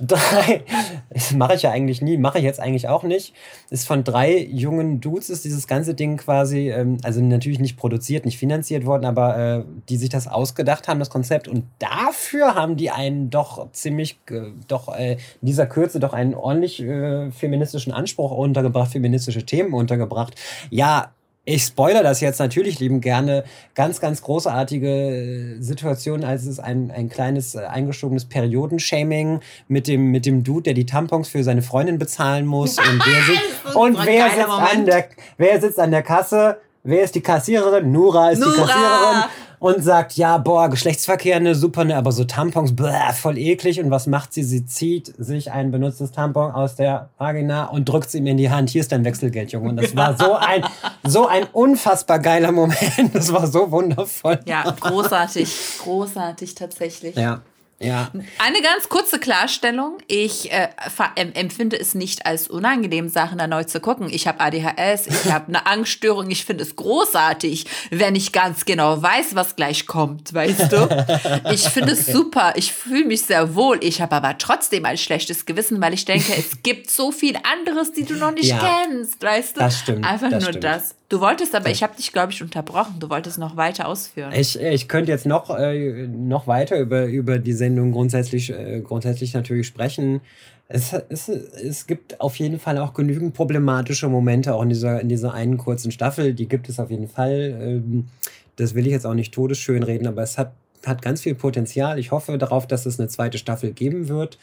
[0.00, 0.62] drei,
[1.10, 3.34] das mache ich ja eigentlich nie, mache ich jetzt eigentlich auch nicht,
[3.70, 8.24] ist von drei jungen Dudes ist dieses ganze Ding quasi, ähm, also natürlich nicht produziert,
[8.24, 11.48] nicht finanziert worden, aber äh, die sich das ausgedacht haben, das Konzept.
[11.48, 16.34] Und dafür haben die einen doch ziemlich, äh, doch äh, in dieser Kürze doch einen
[16.34, 20.34] ordentlich äh, feministischen Anspruch untergebracht, feministische Themen untergebracht.
[20.70, 21.12] Ja,
[21.50, 23.44] ich spoiler das jetzt natürlich lieben gerne.
[23.74, 30.10] Ganz, ganz großartige äh, Situation, als es ein, ein kleines äh, eingeschobenes Periodenshaming mit dem,
[30.10, 32.78] mit dem Dude, der die Tampons für seine Freundin bezahlen muss.
[32.78, 35.08] Und wer sitzt, und wer sitzt, an der,
[35.38, 36.58] wer sitzt an der Kasse?
[36.82, 37.90] Wer ist die Kassiererin?
[37.92, 38.52] Nura ist Nura!
[38.52, 39.24] die Kassiererin
[39.60, 43.78] und sagt, ja, boah, Geschlechtsverkehr, ne, super, ne, aber so Tampons, bläh, voll eklig.
[43.78, 44.42] Und was macht sie?
[44.42, 48.50] Sie zieht sich ein benutztes Tampon aus der Vagina und drückt es ihm in die
[48.50, 48.70] Hand.
[48.70, 49.68] Hier ist dein Weggeld, Junge.
[49.68, 50.64] Und das war so ein,
[51.06, 52.80] so ein unfassbar geiler Moment.
[53.12, 54.40] Das war so wundervoll.
[54.46, 57.14] Ja, großartig, großartig tatsächlich.
[57.16, 57.42] Ja.
[57.82, 58.10] Ja.
[58.38, 59.98] Eine ganz kurze Klarstellung.
[60.06, 60.68] Ich äh,
[61.14, 64.08] empfinde es nicht als unangenehm, Sachen erneut zu gucken.
[64.10, 66.30] Ich habe ADHS, ich habe eine Angststörung.
[66.30, 71.06] Ich finde es großartig, wenn ich ganz genau weiß, was gleich kommt, weißt du?
[71.52, 72.52] Ich finde es super.
[72.56, 73.82] Ich fühle mich sehr wohl.
[73.82, 77.92] Ich habe aber trotzdem ein schlechtes Gewissen, weil ich denke, es gibt so viel anderes,
[77.92, 79.60] die du noch nicht ja, kennst, weißt du?
[79.60, 80.04] Das stimmt.
[80.04, 80.64] Einfach das nur stimmt.
[80.64, 80.94] das.
[81.10, 83.00] Du wolltest aber, ich habe dich, glaube ich, unterbrochen.
[83.00, 84.32] Du wolltest noch weiter ausführen.
[84.32, 89.34] Ich, ich könnte jetzt noch, äh, noch weiter über, über die Sendung grundsätzlich, äh, grundsätzlich
[89.34, 90.20] natürlich sprechen.
[90.68, 95.08] Es, es, es gibt auf jeden Fall auch genügend problematische Momente, auch in dieser, in
[95.08, 96.32] dieser einen kurzen Staffel.
[96.32, 97.58] Die gibt es auf jeden Fall.
[97.60, 98.06] Ähm,
[98.54, 100.52] das will ich jetzt auch nicht todesschön reden, aber es hat,
[100.86, 101.98] hat ganz viel Potenzial.
[101.98, 104.38] Ich hoffe darauf, dass es eine zweite Staffel geben wird.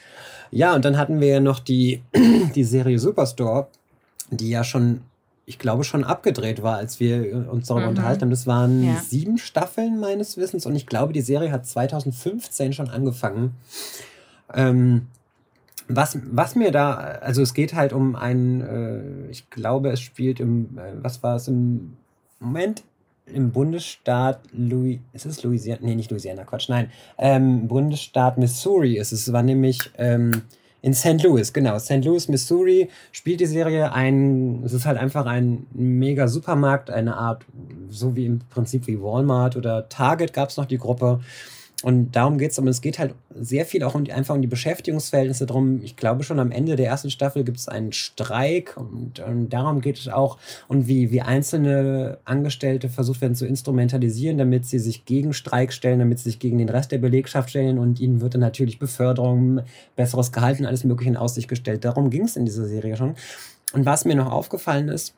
[0.51, 2.01] Ja, und dann hatten wir ja noch die,
[2.55, 3.67] die Serie Superstore,
[4.31, 4.99] die ja schon
[5.49, 7.91] ich glaube, schon abgedreht war, als wir uns darüber mhm.
[7.91, 8.29] unterhalten haben.
[8.29, 8.97] Das waren ja.
[8.97, 13.55] sieben Staffeln meines Wissens und ich glaube, die Serie hat 2015 schon angefangen.
[14.53, 15.07] Ähm,
[15.87, 20.41] was, was mir da, also es geht halt um einen, äh, ich glaube, es spielt
[20.41, 21.95] im, äh, was war es im
[22.41, 22.83] Moment?
[23.25, 25.79] Im Bundesstaat Louis, ist es Louisiana?
[25.81, 26.91] Nee, nicht Louisiana, Quatsch, nein.
[27.17, 29.27] Ähm, Bundesstaat Missouri ist es.
[29.27, 30.43] Es war nämlich ähm,
[30.87, 31.21] in St.
[31.21, 31.77] Louis, genau.
[31.79, 32.05] St.
[32.05, 37.43] Louis, Missouri spielt die Serie ein, es ist halt einfach ein mega Supermarkt, eine Art,
[37.89, 41.19] so wie im Prinzip wie Walmart oder Target gab es noch die Gruppe.
[41.83, 42.57] Und darum geht es.
[42.57, 45.81] Und es geht halt sehr viel auch um die, einfach um die Beschäftigungsverhältnisse drum.
[45.83, 49.81] Ich glaube, schon am Ende der ersten Staffel gibt es einen Streik und, und, darum
[49.81, 50.39] geht es auch.
[50.67, 55.99] Und wie, wie einzelne Angestellte versucht werden zu instrumentalisieren, damit sie sich gegen Streik stellen,
[55.99, 57.77] damit sie sich gegen den Rest der Belegschaft stellen.
[57.77, 59.61] Und ihnen wird dann natürlich Beförderung,
[59.95, 61.85] besseres Gehalt und alles Mögliche in Aussicht gestellt.
[61.85, 63.15] Darum ging es in dieser Serie schon.
[63.73, 65.13] Und was mir noch aufgefallen ist,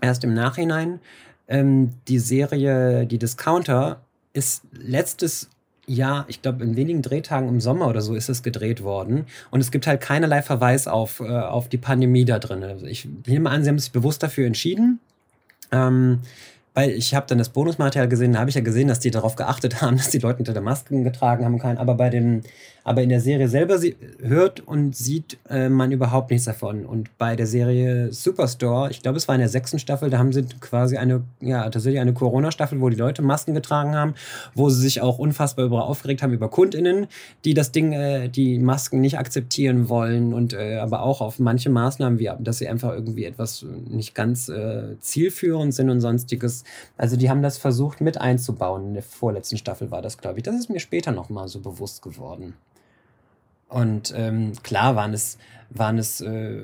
[0.00, 1.00] erst im Nachhinein,
[1.48, 5.50] ähm, die Serie Die Discounter ist letztes
[5.90, 9.26] Jahr, ich glaube, in wenigen Drehtagen im Sommer oder so ist es gedreht worden.
[9.50, 12.62] Und es gibt halt keinerlei Verweis auf, äh, auf die Pandemie da drin.
[12.62, 15.00] Also ich nehme an, sie haben sich bewusst dafür entschieden.
[15.72, 16.20] Ähm,
[16.74, 19.36] weil ich habe dann das Bonusmaterial gesehen, da habe ich ja gesehen, dass die darauf
[19.36, 21.78] geachtet haben, dass die Leute unter der Masken getragen haben können.
[21.78, 22.42] Aber bei den
[22.84, 26.86] aber in der Serie selber sie, hört und sieht äh, man überhaupt nichts davon.
[26.86, 30.32] Und bei der Serie Superstore, ich glaube, es war in der sechsten Staffel, da haben
[30.32, 34.14] sie quasi eine, ja, tatsächlich eine Corona-Staffel, wo die Leute Masken getragen haben,
[34.54, 37.06] wo sie sich auch unfassbar über aufgeregt haben über KundInnen,
[37.44, 41.70] die das Ding, äh, die Masken nicht akzeptieren wollen und äh, aber auch auf manche
[41.70, 46.59] Maßnahmen, wie dass sie einfach irgendwie etwas nicht ganz äh, zielführend sind und sonstiges.
[46.96, 48.88] Also die haben das versucht mit einzubauen.
[48.88, 50.42] In der vorletzten Staffel war das, glaube ich.
[50.42, 52.54] Das ist mir später nochmal so bewusst geworden.
[53.70, 55.38] Und ähm, klar waren es,
[55.70, 56.62] waren es, äh,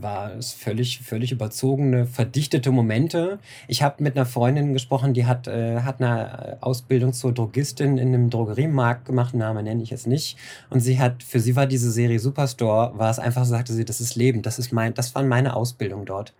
[0.00, 3.38] war es völlig, völlig überzogene, verdichtete Momente.
[3.68, 8.08] Ich habe mit einer Freundin gesprochen, die hat, äh, hat eine Ausbildung zur Drogistin in
[8.08, 10.38] einem Drogeriemarkt gemacht, Name nenne ich es nicht.
[10.70, 14.00] Und sie hat, für sie war diese Serie Superstore, war es einfach, sagte sie, das
[14.00, 16.32] ist Leben, das ist mein, das war meine Ausbildung dort.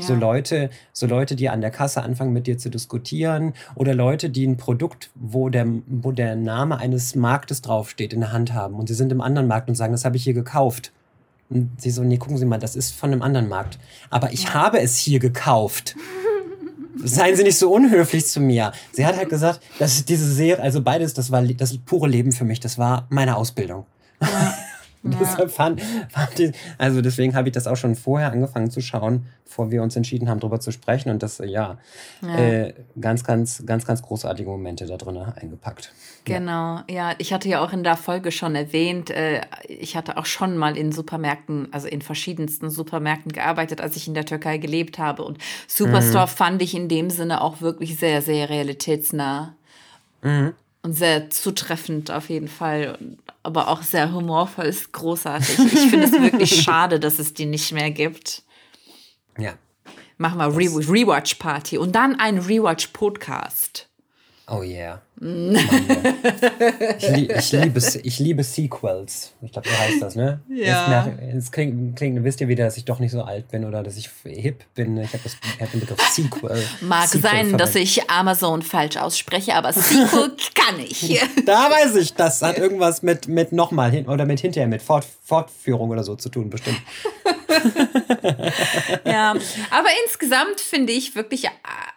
[0.00, 4.28] So Leute, so Leute, die an der Kasse anfangen, mit dir zu diskutieren oder Leute,
[4.28, 8.74] die ein Produkt, wo der, wo der Name eines Marktes draufsteht, in der Hand haben
[8.74, 10.92] und sie sind im anderen Markt und sagen, das habe ich hier gekauft.
[11.50, 13.78] Und sie so, nee, gucken Sie mal, das ist von einem anderen Markt.
[14.10, 14.54] Aber ich ja.
[14.54, 15.94] habe es hier gekauft.
[16.96, 18.72] Seien Sie nicht so unhöflich zu mir.
[18.92, 22.44] Sie hat halt gesagt, dass diese Serie, also beides, das war das pure Leben für
[22.44, 22.60] mich.
[22.60, 23.84] Das war meine Ausbildung.
[24.20, 24.54] Ja.
[25.14, 25.18] Ja.
[25.20, 29.26] Deshalb fand, fand ich, also deswegen habe ich das auch schon vorher angefangen zu schauen,
[29.44, 31.10] bevor wir uns entschieden haben, darüber zu sprechen.
[31.10, 31.78] Und das, ja,
[32.22, 32.38] ja.
[32.38, 35.92] Äh, ganz, ganz, ganz, ganz großartige Momente da drin eingepackt.
[36.24, 37.10] Genau, ja.
[37.10, 37.14] ja.
[37.18, 40.76] Ich hatte ja auch in der Folge schon erwähnt, äh, ich hatte auch schon mal
[40.76, 45.22] in Supermärkten, also in verschiedensten Supermärkten gearbeitet, als ich in der Türkei gelebt habe.
[45.22, 45.36] Und
[45.68, 46.30] Superstore mhm.
[46.30, 49.54] fand ich in dem Sinne auch wirklich sehr, sehr realitätsnah.
[50.22, 52.98] Mhm und sehr zutreffend auf jeden Fall,
[53.42, 55.58] aber auch sehr humorvoll, ist großartig.
[55.58, 58.42] Ich finde es wirklich schade, dass es die nicht mehr gibt.
[59.38, 59.54] Ja.
[60.18, 63.88] Machen wir Re Rewatch Party und dann ein Rewatch Podcast.
[64.46, 65.00] Oh yeah.
[65.20, 69.32] ich, li ich, liebe, ich liebe Sequels.
[69.40, 70.40] Ich glaube, so heißt das, ne?
[70.48, 71.08] Ja.
[71.34, 73.96] Es klingt, klingt, wisst ihr wieder, dass ich doch nicht so alt bin oder dass
[73.96, 74.98] ich hip bin.
[74.98, 75.22] Ich habe
[75.60, 76.62] hab den Begriff Sequel.
[76.82, 77.60] Mag Sequel sein, verwendet.
[77.60, 81.18] dass ich Amazon falsch ausspreche, aber Sequel kann ich.
[81.46, 85.06] da weiß ich, das hat irgendwas mit, mit nochmal hin oder mit hinterher, mit Fort,
[85.22, 86.82] Fortführung oder so zu tun, bestimmt.
[89.06, 89.30] ja,
[89.70, 91.48] aber insgesamt finde ich wirklich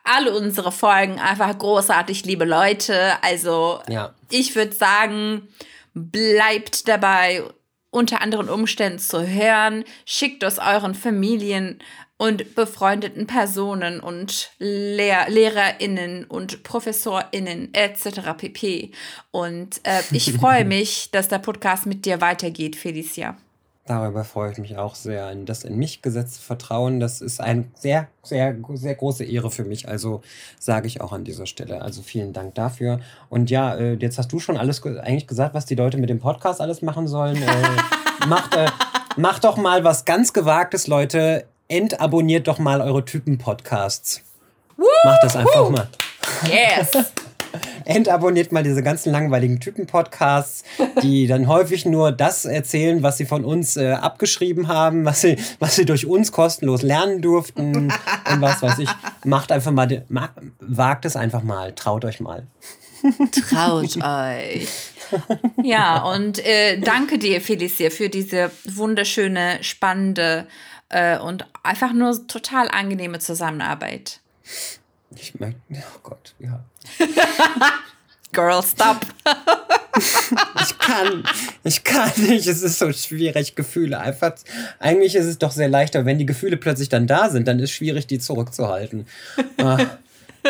[0.07, 3.21] alle unsere Folgen einfach großartig, liebe Leute.
[3.21, 4.13] Also ja.
[4.29, 5.47] ich würde sagen,
[5.93, 7.43] bleibt dabei,
[7.89, 9.83] unter anderen Umständen zu hören.
[10.05, 11.79] Schickt es euren Familien
[12.17, 18.21] und befreundeten Personen und Lehr LehrerInnen und ProfessorInnen etc.
[18.37, 18.91] pp.
[19.31, 23.37] Und äh, ich freue mich, dass der Podcast mit dir weitergeht, Felicia.
[23.87, 25.33] Darüber freue ich mich auch sehr.
[25.33, 29.87] Das in mich gesetzte Vertrauen, das ist eine sehr, sehr, sehr große Ehre für mich.
[29.87, 30.21] Also
[30.59, 31.81] sage ich auch an dieser Stelle.
[31.81, 32.99] Also vielen Dank dafür.
[33.29, 36.19] Und ja, äh, jetzt hast du schon alles eigentlich gesagt, was die Leute mit dem
[36.19, 37.37] Podcast alles machen sollen.
[37.37, 38.67] Äh, macht, äh,
[39.15, 41.45] macht doch mal was ganz Gewagtes, Leute.
[41.69, 44.21] Entabonniert doch mal eure Typen-Podcasts.
[44.75, 45.87] Macht das einfach mal.
[46.45, 46.91] Yes!
[47.85, 50.63] entabonniert mal diese ganzen langweiligen Typen-Podcasts,
[51.01, 55.37] die dann häufig nur das erzählen, was sie von uns äh, abgeschrieben haben, was sie,
[55.59, 58.89] was sie durch uns kostenlos lernen durften und was weiß ich.
[59.23, 60.03] Macht einfach mal,
[60.59, 62.43] wagt es einfach mal, traut euch mal.
[63.49, 64.67] Traut euch.
[65.63, 70.47] Ja, und äh, danke dir, Felicia, für diese wunderschöne, spannende
[70.89, 74.19] äh, und einfach nur total angenehme Zusammenarbeit.
[75.15, 76.63] Ich merke, oh Gott, ja.
[78.33, 78.99] Girl, stop.
[80.61, 81.23] ich kann,
[81.63, 82.45] ich kann nicht.
[82.45, 84.33] Es ist so schwierig, Gefühle einfach.
[84.79, 87.71] Eigentlich ist es doch sehr leichter, wenn die Gefühle plötzlich dann da sind, dann ist
[87.71, 89.07] es schwierig, die zurückzuhalten.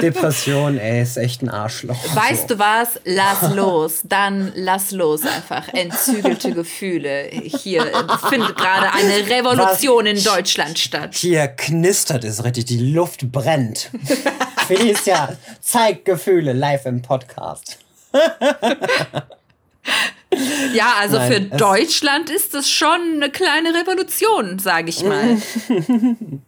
[0.02, 1.98] Depression, ey, ist echt ein Arschloch.
[2.16, 2.56] Weißt so.
[2.56, 3.00] du was?
[3.06, 4.02] Lass los.
[4.04, 5.68] Dann lass los einfach.
[5.70, 7.30] Entzügelte Gefühle.
[7.32, 7.84] Hier
[8.30, 10.12] findet gerade eine Revolution was?
[10.12, 11.16] in Deutschland statt.
[11.16, 13.90] Hier knistert es richtig, die Luft brennt.
[14.68, 17.78] Felicia, zeig Gefühle live im Podcast.
[20.74, 25.38] ja, also Nein, für Deutschland ist das schon eine kleine Revolution, sage ich mal.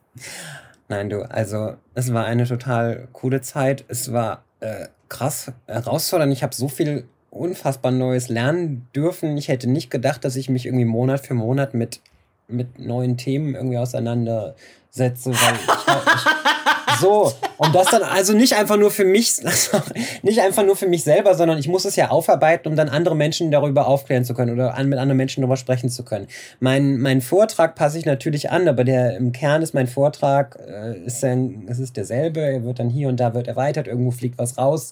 [0.89, 3.85] Nein, du, also es war eine total coole Zeit.
[3.87, 6.33] Es war äh, krass herausfordernd.
[6.33, 9.37] Ich habe so viel unfassbar Neues lernen dürfen.
[9.37, 12.01] Ich hätte nicht gedacht, dass ich mich irgendwie Monat für Monat mit,
[12.47, 15.67] mit neuen Themen irgendwie auseinandersetze, weil ich,
[16.57, 16.58] ich
[16.99, 19.35] so, und das dann also nicht einfach nur für mich,
[20.23, 23.15] nicht einfach nur für mich selber, sondern ich muss es ja aufarbeiten, um dann andere
[23.15, 26.27] Menschen darüber aufklären zu können oder mit anderen Menschen darüber sprechen zu können.
[26.59, 30.97] Mein, mein Vortrag passe ich natürlich an, aber der im Kern ist mein Vortrag, äh,
[31.05, 34.37] ist dann, es ist derselbe, er wird dann hier und da wird erweitert, irgendwo fliegt
[34.37, 34.91] was raus.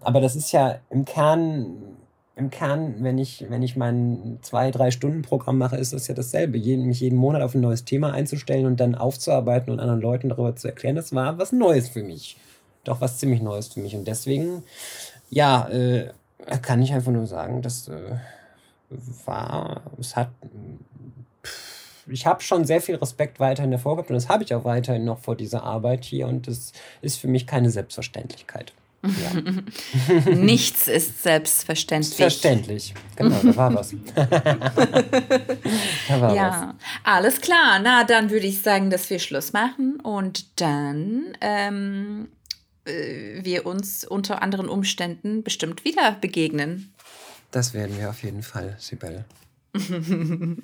[0.00, 1.87] Aber das ist ja im Kern
[2.38, 6.14] im Kern, wenn ich, wenn ich mein zwei, drei Stunden Programm mache, ist das ja
[6.14, 6.56] dasselbe.
[6.56, 10.28] Jeden, mich jeden Monat auf ein neues Thema einzustellen und dann aufzuarbeiten und anderen Leuten
[10.28, 12.36] darüber zu erklären, das war was Neues für mich.
[12.84, 13.96] Doch was ziemlich Neues für mich.
[13.96, 14.62] Und deswegen,
[15.30, 16.12] ja, äh,
[16.62, 18.16] kann ich einfach nur sagen, das äh,
[19.26, 20.30] war, es hat,
[22.06, 25.04] ich habe schon sehr viel Respekt weiterhin davor gehabt und das habe ich auch weiterhin
[25.04, 26.72] noch vor dieser Arbeit hier und das
[27.02, 28.72] ist für mich keine Selbstverständlichkeit.
[29.02, 29.30] Ja.
[30.34, 32.16] Nichts ist selbstverständlich.
[32.16, 32.94] Verständlich.
[33.14, 33.94] Genau, da war was.
[34.14, 34.30] da
[36.20, 36.86] war ja, was.
[37.04, 37.78] alles klar.
[37.80, 42.28] Na, dann würde ich sagen, dass wir Schluss machen und dann ähm,
[42.84, 46.92] äh, wir uns unter anderen Umständen bestimmt wieder begegnen.
[47.52, 49.24] Das werden wir auf jeden Fall, Sibel.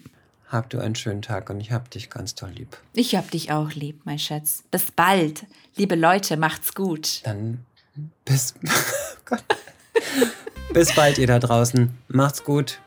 [0.49, 2.77] hab du einen schönen Tag und ich hab dich ganz toll lieb.
[2.95, 4.65] Ich hab dich auch lieb, mein Schatz.
[4.71, 5.47] Bis bald.
[5.77, 7.21] Liebe Leute, macht's gut.
[7.25, 7.65] Dann
[8.25, 8.55] bis,
[10.73, 11.97] Bis bald, ihr da draußen.
[12.09, 12.81] Macht's gut.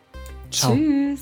[0.52, 0.76] Ciao.
[0.76, 1.22] Tschüss.